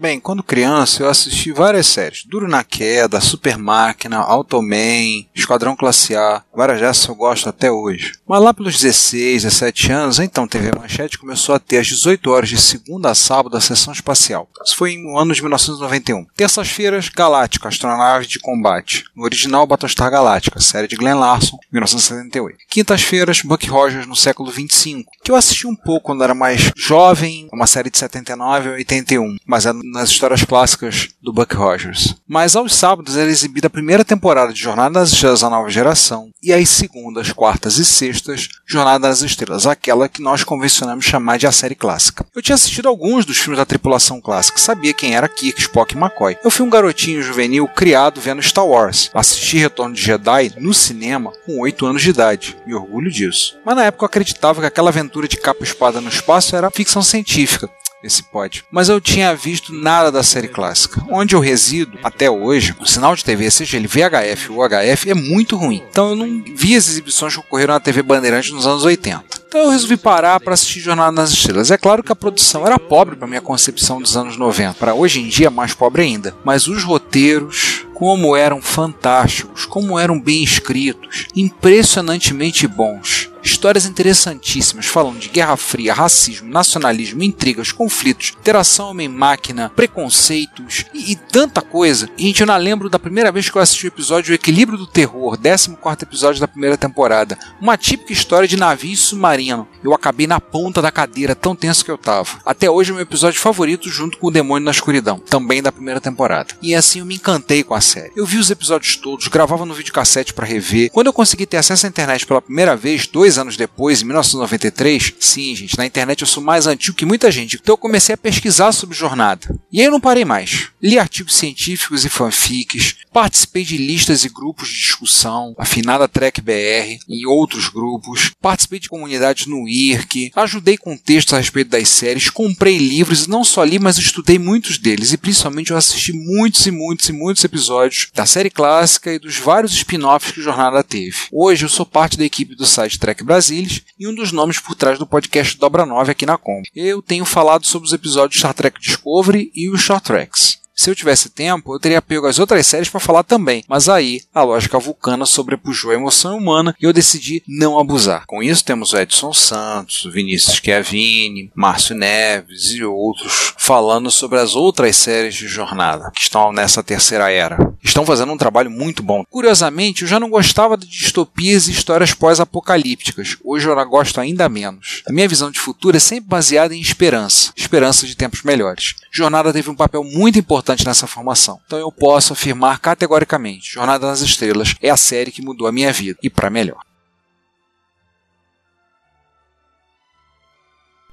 Bem, 0.00 0.20
quando 0.20 0.44
criança 0.44 1.02
eu 1.02 1.08
assisti 1.08 1.50
várias 1.50 1.88
séries. 1.88 2.22
Duro 2.24 2.46
na 2.46 2.62
Queda, 2.62 3.20
Super 3.20 3.58
Máquina, 3.58 4.18
Automan, 4.18 5.26
Esquadrão 5.34 5.74
Classe 5.74 6.14
A. 6.14 6.44
Várias 6.54 6.78
dessas 6.78 7.08
eu 7.08 7.16
gosto 7.16 7.48
até 7.48 7.68
hoje. 7.68 8.12
Mas 8.24 8.40
lá 8.40 8.54
pelos 8.54 8.80
16, 8.80 9.42
17 9.42 9.90
anos, 9.90 10.20
então 10.20 10.46
TV 10.46 10.70
Manchete 10.70 11.18
começou 11.18 11.52
a 11.52 11.58
ter 11.58 11.78
às 11.78 11.88
18 11.88 12.30
horas 12.30 12.48
de 12.48 12.60
segunda 12.60 13.10
a 13.10 13.14
sábado 13.14 13.56
a 13.56 13.60
sessão 13.60 13.92
espacial. 13.92 14.48
Isso 14.64 14.76
foi 14.76 14.96
no 14.96 15.18
ano 15.18 15.34
de 15.34 15.42
1991. 15.42 16.26
Terças-feiras, 16.36 17.08
Galáctica, 17.08 17.66
astronave 17.66 18.28
de 18.28 18.38
combate. 18.38 19.04
No 19.16 19.24
original, 19.24 19.66
Battlestar 19.66 20.12
Galáctica, 20.12 20.60
série 20.60 20.86
de 20.86 20.94
Glenn 20.94 21.18
Larson, 21.18 21.58
1978. 21.72 22.56
Quintas-feiras, 22.68 23.42
Buck 23.42 23.68
Rogers 23.68 24.06
no 24.06 24.14
século 24.14 24.48
25, 24.52 25.10
que 25.24 25.32
eu 25.32 25.34
assisti 25.34 25.66
um 25.66 25.74
pouco 25.74 26.06
quando 26.06 26.22
era 26.22 26.34
mais 26.34 26.70
jovem, 26.76 27.48
uma 27.52 27.66
série 27.66 27.90
de 27.90 27.98
79 27.98 28.68
a 28.68 28.72
81, 28.74 29.36
mas 29.44 29.66
é 29.66 29.72
nas 29.92 30.10
histórias 30.10 30.44
clássicas 30.44 31.08
do 31.22 31.32
Buck 31.32 31.54
Rogers. 31.54 32.14
Mas 32.26 32.56
aos 32.56 32.74
sábados 32.74 33.16
era 33.16 33.30
exibida 33.30 33.66
a 33.66 33.70
primeira 33.70 34.04
temporada 34.04 34.52
de 34.52 34.60
Jornada 34.60 35.00
nas 35.00 35.12
Estrelas 35.12 35.40
da 35.40 35.50
Nova 35.50 35.68
Geração 35.70 36.30
e 36.42 36.52
às 36.52 36.68
segundas, 36.68 37.32
quartas 37.32 37.78
e 37.78 37.84
sextas, 37.84 38.48
Jornada 38.66 39.08
nas 39.08 39.22
Estrelas, 39.22 39.66
aquela 39.66 40.08
que 40.08 40.22
nós 40.22 40.44
convencionamos 40.44 41.04
chamar 41.04 41.38
de 41.38 41.46
a 41.46 41.52
série 41.52 41.74
clássica. 41.74 42.26
Eu 42.34 42.42
tinha 42.42 42.54
assistido 42.54 42.88
alguns 42.88 43.24
dos 43.24 43.38
filmes 43.38 43.58
da 43.58 43.66
tripulação 43.66 44.20
clássica, 44.20 44.58
sabia 44.58 44.94
quem 44.94 45.14
era 45.14 45.28
Kirk, 45.28 45.60
Spock 45.60 45.94
e 45.94 45.98
McCoy. 45.98 46.36
Eu 46.44 46.50
fui 46.50 46.64
um 46.64 46.70
garotinho 46.70 47.22
juvenil 47.22 47.66
criado 47.68 48.20
vendo 48.20 48.42
Star 48.42 48.66
Wars. 48.66 49.10
Assisti 49.14 49.58
Retorno 49.58 49.94
de 49.94 50.02
Jedi 50.02 50.52
no 50.58 50.74
cinema 50.74 51.32
com 51.44 51.60
8 51.60 51.86
anos 51.86 52.02
de 52.02 52.10
idade. 52.10 52.56
Me 52.66 52.74
orgulho 52.74 53.10
disso. 53.10 53.56
Mas 53.64 53.76
na 53.76 53.84
época 53.84 54.04
eu 54.04 54.06
acreditava 54.06 54.60
que 54.60 54.66
aquela 54.66 54.90
aventura 54.90 55.28
de 55.28 55.36
capa 55.36 55.60
e 55.60 55.64
espada 55.64 56.00
no 56.00 56.08
espaço 56.08 56.54
era 56.54 56.70
ficção 56.70 57.02
científica 57.02 57.68
esse 58.02 58.22
pod. 58.22 58.64
Mas 58.70 58.88
eu 58.88 59.00
tinha 59.00 59.34
visto 59.34 59.72
nada 59.72 60.10
da 60.10 60.22
série 60.22 60.48
clássica. 60.48 61.02
Onde 61.10 61.34
eu 61.34 61.40
resido, 61.40 61.98
até 62.02 62.30
hoje, 62.30 62.74
o 62.80 62.86
sinal 62.86 63.14
de 63.14 63.24
TV, 63.24 63.50
seja 63.50 63.76
ele 63.76 63.88
VHF 63.88 64.52
ou 64.52 64.66
HF, 64.68 65.10
é 65.10 65.14
muito 65.14 65.56
ruim. 65.56 65.82
Então 65.90 66.10
eu 66.10 66.16
não 66.16 66.42
vi 66.54 66.76
as 66.76 66.88
exibições 66.88 67.34
que 67.34 67.40
ocorreram 67.40 67.74
na 67.74 67.80
TV 67.80 68.02
Bandeirante 68.02 68.52
nos 68.52 68.66
anos 68.66 68.84
80. 68.84 69.38
Então 69.48 69.62
eu 69.62 69.70
resolvi 69.70 69.96
parar 69.96 70.38
para 70.40 70.52
assistir 70.54 70.80
Jornada 70.80 71.12
nas 71.12 71.30
Estrelas. 71.30 71.70
É 71.70 71.78
claro 71.78 72.02
que 72.02 72.12
a 72.12 72.16
produção 72.16 72.66
era 72.66 72.78
pobre 72.78 73.16
para 73.16 73.26
minha 73.26 73.40
concepção 73.40 74.00
dos 74.00 74.16
anos 74.16 74.36
90. 74.36 74.74
Para 74.74 74.94
hoje 74.94 75.20
em 75.20 75.28
dia, 75.28 75.50
mais 75.50 75.72
pobre 75.72 76.02
ainda. 76.02 76.36
Mas 76.44 76.66
os 76.66 76.84
roteiros, 76.84 77.86
como 77.94 78.36
eram 78.36 78.60
fantásticos, 78.60 79.64
como 79.64 79.98
eram 79.98 80.20
bem 80.20 80.42
escritos, 80.42 81.26
impressionantemente 81.34 82.66
bons. 82.66 83.30
Histórias 83.42 83.86
interessantíssimas 83.86 84.86
falando 84.86 85.18
de 85.18 85.28
Guerra 85.28 85.56
Fria, 85.56 85.94
racismo, 85.94 86.50
nacionalismo, 86.50 87.22
intrigas, 87.22 87.72
conflitos, 87.72 88.34
interação 88.38 88.90
homem-máquina, 88.90 89.70
preconceitos 89.74 90.84
e, 90.92 91.12
e, 91.12 91.16
tanta 91.16 91.60
coisa. 91.60 92.08
E, 92.16 92.24
gente, 92.24 92.40
eu 92.40 92.46
não 92.46 92.56
lembro 92.56 92.88
da 92.88 92.98
primeira 92.98 93.32
vez 93.32 93.48
que 93.48 93.56
eu 93.56 93.62
assisti 93.62 93.86
o 93.86 93.88
episódio 93.88 94.32
O 94.32 94.34
Equilíbrio 94.34 94.78
do 94.78 94.86
Terror, 94.86 95.36
14 95.36 95.76
episódio 96.02 96.40
da 96.40 96.48
primeira 96.48 96.76
temporada. 96.76 97.38
Uma 97.60 97.76
típica 97.76 98.12
história 98.12 98.48
de 98.48 98.56
navio 98.56 98.96
submarino. 98.96 99.68
Eu 99.82 99.94
acabei 99.94 100.26
na 100.26 100.40
ponta 100.40 100.80
da 100.80 100.90
cadeira, 100.90 101.34
tão 101.34 101.54
tenso 101.54 101.84
que 101.84 101.90
eu 101.90 101.98
tava. 101.98 102.40
Até 102.44 102.70
hoje 102.70 102.90
é 102.90 102.94
meu 102.94 103.02
episódio 103.02 103.40
favorito 103.40 103.88
junto 103.88 104.18
com 104.18 104.28
O 104.28 104.30
Demônio 104.30 104.64
na 104.64 104.70
Escuridão, 104.70 105.18
também 105.18 105.62
da 105.62 105.72
primeira 105.72 106.00
temporada. 106.00 106.54
E 106.62 106.74
assim 106.74 107.00
eu 107.00 107.06
me 107.06 107.16
encantei 107.16 107.62
com 107.62 107.74
a 107.74 107.80
série. 107.80 108.12
Eu 108.16 108.26
vi 108.26 108.38
os 108.38 108.50
episódios 108.50 108.96
todos, 108.96 109.28
gravava 109.28 109.66
no 109.66 109.74
videocassete 109.74 110.32
para 110.32 110.46
rever. 110.46 110.90
Quando 110.90 111.08
eu 111.08 111.12
consegui 111.12 111.46
ter 111.46 111.56
acesso 111.56 111.86
à 111.86 111.88
internet 111.88 112.26
pela 112.26 112.42
primeira 112.42 112.74
vez, 112.76 113.06
dois 113.06 113.27
anos 113.36 113.56
depois, 113.56 114.00
em 114.00 114.06
1993, 114.06 115.14
sim, 115.20 115.54
gente, 115.54 115.76
na 115.76 115.84
internet 115.84 116.22
eu 116.22 116.26
sou 116.26 116.42
mais 116.42 116.66
antigo 116.66 116.96
que 116.96 117.04
muita 117.04 117.30
gente, 117.30 117.56
então 117.56 117.72
eu 117.74 117.78
comecei 117.78 118.14
a 118.14 118.18
pesquisar 118.18 118.72
sobre 118.72 118.96
jornada. 118.96 119.54
E 119.70 119.80
aí 119.80 119.86
eu 119.86 119.90
não 119.90 120.00
parei 120.00 120.24
mais. 120.24 120.68
Li 120.80 120.98
artigos 120.98 121.34
científicos 121.34 122.04
e 122.04 122.08
fanfics, 122.08 122.96
participei 123.12 123.64
de 123.64 123.76
listas 123.76 124.24
e 124.24 124.28
grupos 124.28 124.68
de 124.68 124.76
discussão, 124.76 125.54
afinada 125.58 126.06
Trek 126.06 126.40
BR 126.40 126.98
e 127.08 127.26
outros 127.26 127.68
grupos, 127.68 128.30
participei 128.40 128.78
de 128.78 128.88
comunidades 128.88 129.46
no 129.46 129.68
IRC, 129.68 130.30
ajudei 130.36 130.76
com 130.76 130.96
textos 130.96 131.34
a 131.34 131.38
respeito 131.38 131.70
das 131.70 131.88
séries, 131.88 132.30
comprei 132.30 132.78
livros 132.78 133.24
e 133.24 133.30
não 133.30 133.42
só 133.42 133.64
li, 133.64 133.78
mas 133.78 133.98
estudei 133.98 134.38
muitos 134.38 134.78
deles 134.78 135.12
e 135.12 135.18
principalmente 135.18 135.72
eu 135.72 135.76
assisti 135.76 136.12
muitos 136.12 136.64
e 136.66 136.70
muitos 136.70 137.08
e 137.08 137.12
muitos 137.12 137.42
episódios 137.42 138.08
da 138.14 138.24
série 138.24 138.50
clássica 138.50 139.12
e 139.12 139.18
dos 139.18 139.36
vários 139.36 139.72
spin-offs 139.72 140.32
que 140.32 140.40
jornada 140.40 140.84
teve. 140.84 141.16
Hoje 141.32 141.64
eu 141.64 141.68
sou 141.68 141.84
parte 141.84 142.16
da 142.16 142.24
equipe 142.24 142.54
do 142.54 142.66
site 142.66 142.98
Trek 142.98 143.17
Brasilis 143.24 143.82
e 143.98 144.06
um 144.06 144.14
dos 144.14 144.32
nomes 144.32 144.58
por 144.58 144.74
trás 144.74 144.98
do 144.98 145.06
podcast 145.06 145.56
Dobra 145.58 145.84
9 145.84 146.12
aqui 146.12 146.26
na 146.26 146.38
Combo. 146.38 146.66
Eu 146.74 147.02
tenho 147.02 147.24
falado 147.24 147.66
sobre 147.66 147.86
os 147.86 147.92
episódios 147.92 148.38
Star 148.38 148.54
Trek 148.54 148.80
Discovery 148.80 149.50
e 149.54 149.68
os 149.70 149.80
Short 149.80 150.04
Treks. 150.04 150.58
Se 150.78 150.88
eu 150.88 150.94
tivesse 150.94 151.28
tempo, 151.28 151.74
eu 151.74 151.80
teria 151.80 152.00
pego 152.00 152.28
as 152.28 152.38
outras 152.38 152.64
séries 152.64 152.88
para 152.88 153.00
falar 153.00 153.24
também, 153.24 153.64
mas 153.66 153.88
aí 153.88 154.22
a 154.32 154.44
lógica 154.44 154.78
vulcana 154.78 155.26
sobrepujou 155.26 155.90
a 155.90 155.94
emoção 155.94 156.38
humana 156.38 156.72
e 156.80 156.84
eu 156.84 156.92
decidi 156.92 157.42
não 157.48 157.80
abusar. 157.80 158.24
Com 158.28 158.40
isso 158.40 158.64
temos 158.64 158.92
o 158.92 158.96
Edson 158.96 159.32
Santos, 159.32 160.04
o 160.04 160.10
Vinícius 160.12 160.60
Chiavini, 160.64 161.50
Márcio 161.52 161.96
Neves 161.96 162.70
e 162.70 162.84
outros 162.84 163.54
falando 163.58 164.08
sobre 164.08 164.38
as 164.38 164.54
outras 164.54 164.94
séries 164.94 165.34
de 165.34 165.48
jornada 165.48 166.12
que 166.14 166.22
estão 166.22 166.52
nessa 166.52 166.80
terceira 166.80 167.28
era. 167.28 167.58
Estão 167.82 168.06
fazendo 168.06 168.32
um 168.32 168.38
trabalho 168.38 168.70
muito 168.70 169.02
bom. 169.02 169.24
Curiosamente, 169.28 170.02
eu 170.02 170.08
já 170.08 170.20
não 170.20 170.30
gostava 170.30 170.76
de 170.76 170.86
distopias 170.86 171.66
e 171.66 171.72
histórias 171.72 172.14
pós-apocalípticas. 172.14 173.36
Hoje 173.44 173.68
eu 173.68 173.88
gosto 173.88 174.20
ainda 174.20 174.48
menos. 174.48 175.02
A 175.08 175.12
minha 175.12 175.28
visão 175.28 175.50
de 175.50 175.58
futuro 175.58 175.96
é 175.96 176.00
sempre 176.00 176.28
baseada 176.28 176.72
em 176.72 176.80
esperança, 176.80 177.52
esperança 177.56 178.06
de 178.06 178.16
tempos 178.16 178.44
melhores. 178.44 178.94
Jornada 179.10 179.52
teve 179.52 179.70
um 179.70 179.74
papel 179.74 180.04
muito 180.04 180.38
importante 180.38 180.84
nessa 180.84 181.06
formação. 181.06 181.60
Então 181.66 181.78
eu 181.78 181.90
posso 181.90 182.32
afirmar 182.32 182.80
categoricamente: 182.80 183.72
Jornada 183.72 184.06
nas 184.06 184.20
Estrelas 184.20 184.74
é 184.82 184.90
a 184.90 184.96
série 184.96 185.30
que 185.30 185.42
mudou 185.42 185.66
a 185.66 185.72
minha 185.72 185.92
vida 185.92 186.18
e 186.22 186.28
para 186.28 186.50
melhor. 186.50 186.82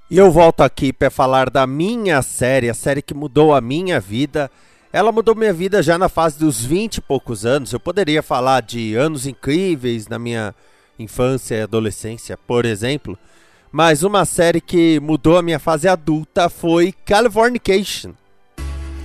E 0.09 0.17
eu 0.17 0.31
volto 0.31 0.61
aqui 0.61 0.93
para 0.93 1.09
falar 1.09 1.49
da 1.49 1.65
minha 1.65 2.21
série, 2.21 2.69
a 2.69 2.75
série 2.75 3.01
que 3.01 3.13
mudou 3.13 3.55
a 3.55 3.61
minha 3.61 3.99
vida. 3.99 4.51
Ela 4.93 5.11
mudou 5.11 5.33
minha 5.33 5.51
vida 5.51 5.81
já 5.81 5.97
na 5.97 6.07
fase 6.07 6.37
dos 6.37 6.63
20 6.63 6.97
e 6.97 7.01
poucos 7.01 7.43
anos. 7.43 7.73
Eu 7.73 7.79
poderia 7.79 8.21
falar 8.21 8.61
de 8.61 8.93
anos 8.95 9.25
incríveis 9.25 10.07
na 10.07 10.19
minha 10.19 10.53
infância 10.99 11.55
e 11.55 11.61
adolescência, 11.61 12.37
por 12.37 12.65
exemplo. 12.65 13.17
Mas 13.77 14.03
uma 14.03 14.23
série 14.23 14.61
que 14.61 15.01
mudou 15.01 15.37
a 15.37 15.41
minha 15.41 15.59
fase 15.59 15.85
adulta 15.85 16.47
foi 16.47 16.93
Californication. 17.05 18.13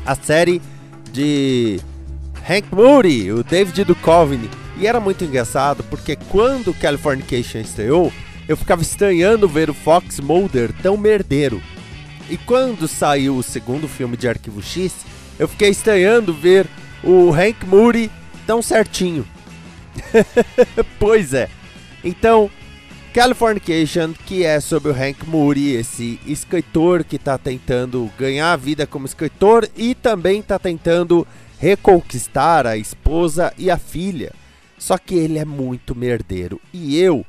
A 0.06 0.14
série 0.14 0.62
de 1.11 1.80
Hank 2.48 2.72
Moody, 2.72 3.33
o 3.33 3.42
David 3.42 3.83
Duchovny. 3.83 4.48
E 4.78 4.87
era 4.87 5.00
muito 5.00 5.24
engraçado 5.24 5.83
porque 5.90 6.14
quando 6.14 6.72
Californication 6.72 7.59
estreou, 7.59 8.12
eu 8.46 8.56
ficava 8.56 8.80
estranhando 8.80 9.48
ver 9.48 9.68
o 9.70 9.74
Fox 9.74 10.20
Mulder 10.20 10.72
tão 10.80 10.96
merdeiro. 10.96 11.61
E 12.30 12.37
quando 12.37 12.87
saiu 12.87 13.38
o 13.38 13.42
segundo 13.42 13.88
filme 13.88 14.16
de 14.16 14.28
Arquivo 14.28 14.62
X, 14.62 15.04
eu 15.37 15.48
fiquei 15.48 15.70
estranhando 15.70 16.33
ver 16.33 16.68
o 17.02 17.33
Hank 17.33 17.66
Moody 17.66 18.09
tão 18.46 18.62
certinho. 18.62 19.26
pois 20.96 21.35
é. 21.35 21.48
Então, 22.04 22.48
Californication, 23.12 24.12
que 24.25 24.44
é 24.44 24.61
sobre 24.61 24.92
o 24.92 24.94
Hank 24.94 25.27
Moody, 25.27 25.73
esse 25.73 26.20
escritor 26.25 27.03
que 27.03 27.16
está 27.16 27.37
tentando 27.37 28.09
ganhar 28.16 28.53
a 28.53 28.57
vida 28.57 28.87
como 28.87 29.05
escritor 29.05 29.68
e 29.77 29.96
também 29.96 30.38
está 30.38 30.61
tentando 30.61 31.27
reconquistar 31.59 32.68
a 32.68 32.77
esposa 32.77 33.53
e 33.59 33.68
a 33.68 33.77
filha. 33.77 34.33
Só 34.79 34.96
que 34.96 35.16
ele 35.16 35.40
é 35.40 35.44
muito 35.44 35.92
merdeiro. 35.92 36.61
E 36.73 37.01
eu, 37.01 37.27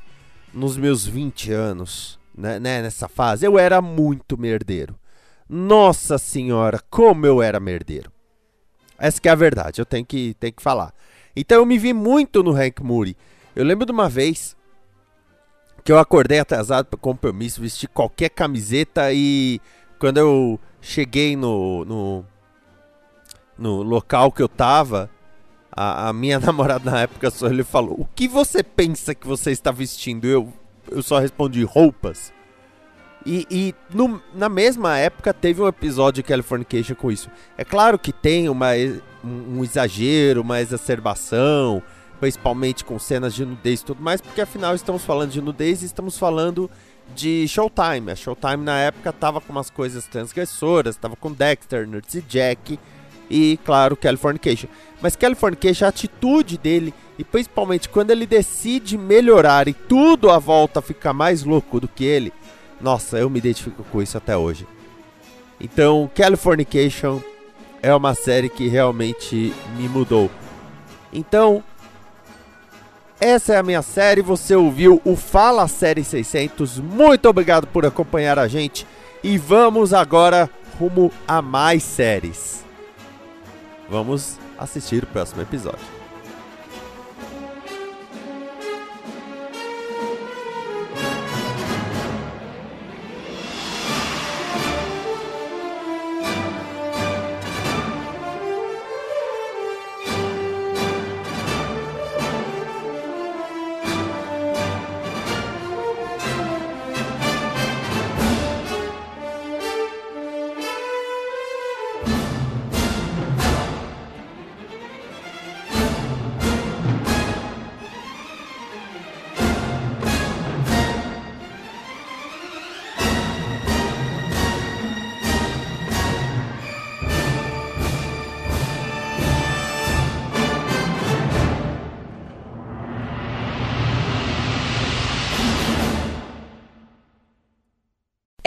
nos 0.54 0.76
meus 0.76 1.04
20 1.04 1.50
anos, 1.50 2.16
né, 2.32 2.60
né, 2.60 2.80
nessa 2.80 3.08
fase, 3.08 3.44
eu 3.44 3.58
era 3.58 3.82
muito 3.82 4.38
merdeiro. 4.38 4.94
Nossa 5.48 6.16
senhora, 6.16 6.80
como 6.88 7.26
eu 7.26 7.42
era 7.42 7.58
merdeiro. 7.58 8.10
Essa 8.96 9.20
que 9.20 9.28
é 9.28 9.32
a 9.32 9.34
verdade, 9.34 9.80
eu 9.80 9.84
tenho 9.84 10.06
que, 10.06 10.36
tenho 10.38 10.52
que 10.52 10.62
falar. 10.62 10.94
Então 11.34 11.58
eu 11.58 11.66
me 11.66 11.76
vi 11.76 11.92
muito 11.92 12.40
no 12.40 12.52
Hank 12.52 12.80
Moody. 12.84 13.16
Eu 13.54 13.64
lembro 13.64 13.84
de 13.84 13.90
uma 13.90 14.08
vez 14.08 14.56
que 15.84 15.90
eu 15.90 15.98
acordei 15.98 16.38
atrasado 16.38 16.86
para 16.86 16.98
compromisso, 16.98 17.60
vesti 17.60 17.88
qualquer 17.88 18.30
camiseta 18.30 19.12
e 19.12 19.60
quando 19.98 20.18
eu 20.18 20.60
cheguei 20.80 21.36
no, 21.36 21.84
no, 21.84 22.24
no 23.58 23.82
local 23.82 24.30
que 24.30 24.42
eu 24.42 24.48
tava, 24.48 25.10
a, 25.70 26.08
a, 26.08 26.12
minha 26.12 26.38
namorada 26.40 26.90
na 26.90 27.00
época 27.00 27.30
só 27.30 27.46
ele 27.46 27.64
falou: 27.64 28.00
O 28.00 28.08
que 28.14 28.28
você 28.28 28.62
pensa 28.62 29.14
que 29.14 29.26
você 29.26 29.50
está 29.50 29.70
vestindo? 29.70 30.26
Eu, 30.26 30.52
eu 30.90 31.02
só 31.02 31.18
respondi: 31.18 31.64
roupas. 31.64 32.32
E, 33.24 33.46
e 33.48 33.74
no, 33.94 34.20
na 34.34 34.48
mesma 34.48 34.98
época 34.98 35.32
teve 35.32 35.62
um 35.62 35.68
episódio 35.68 36.22
de 36.22 36.28
Californication 36.28 36.96
com 36.96 37.10
isso. 37.10 37.30
É 37.56 37.64
claro 37.64 37.96
que 37.96 38.12
tem 38.12 38.48
uma, 38.48 38.70
um, 39.24 39.58
um 39.58 39.64
exagero, 39.64 40.40
uma 40.40 40.60
exacerbação 40.60 41.80
principalmente 42.22 42.84
com 42.84 43.00
cenas 43.00 43.34
de 43.34 43.44
nudez 43.44 43.80
e 43.80 43.84
tudo 43.84 44.00
mais, 44.00 44.20
porque 44.20 44.40
afinal 44.40 44.76
estamos 44.76 45.04
falando 45.04 45.32
de 45.32 45.42
nudez 45.42 45.82
e 45.82 45.86
estamos 45.86 46.16
falando 46.16 46.70
de 47.16 47.48
Showtime. 47.48 48.12
A 48.12 48.14
Showtime 48.14 48.58
na 48.58 48.78
época 48.78 49.12
tava 49.12 49.40
com 49.40 49.50
umas 49.50 49.68
coisas 49.68 50.06
transgressoras, 50.06 50.96
tava 50.96 51.16
com 51.16 51.32
Dexter, 51.32 51.84
Nerds 51.84 52.14
e 52.14 52.20
Jack 52.22 52.78
e, 53.28 53.58
claro, 53.64 53.96
Californication. 53.96 54.68
Mas 55.00 55.16
Californication, 55.16 55.84
a 55.84 55.88
atitude 55.88 56.58
dele, 56.58 56.94
e 57.18 57.24
principalmente 57.24 57.88
quando 57.88 58.12
ele 58.12 58.24
decide 58.24 58.96
melhorar 58.96 59.66
e 59.66 59.74
tudo 59.74 60.30
à 60.30 60.38
volta 60.38 60.80
fica 60.80 61.12
mais 61.12 61.42
louco 61.42 61.80
do 61.80 61.88
que 61.88 62.04
ele, 62.04 62.32
nossa, 62.80 63.18
eu 63.18 63.28
me 63.28 63.40
identifico 63.40 63.82
com 63.82 64.00
isso 64.00 64.16
até 64.16 64.36
hoje. 64.36 64.64
Então, 65.60 66.08
Californication 66.14 67.20
é 67.82 67.92
uma 67.92 68.14
série 68.14 68.48
que 68.48 68.68
realmente 68.68 69.52
me 69.76 69.88
mudou. 69.88 70.30
Então, 71.12 71.64
essa 73.22 73.54
é 73.54 73.56
a 73.56 73.62
minha 73.62 73.82
série, 73.82 74.20
você 74.20 74.56
ouviu 74.56 75.00
o 75.04 75.14
Fala 75.14 75.68
Série 75.68 76.02
600. 76.02 76.80
Muito 76.80 77.28
obrigado 77.28 77.68
por 77.68 77.86
acompanhar 77.86 78.36
a 78.36 78.48
gente 78.48 78.84
e 79.22 79.38
vamos 79.38 79.94
agora 79.94 80.50
rumo 80.76 81.12
a 81.26 81.40
mais 81.40 81.84
séries. 81.84 82.64
Vamos 83.88 84.40
assistir 84.58 85.04
o 85.04 85.06
próximo 85.06 85.40
episódio. 85.40 86.01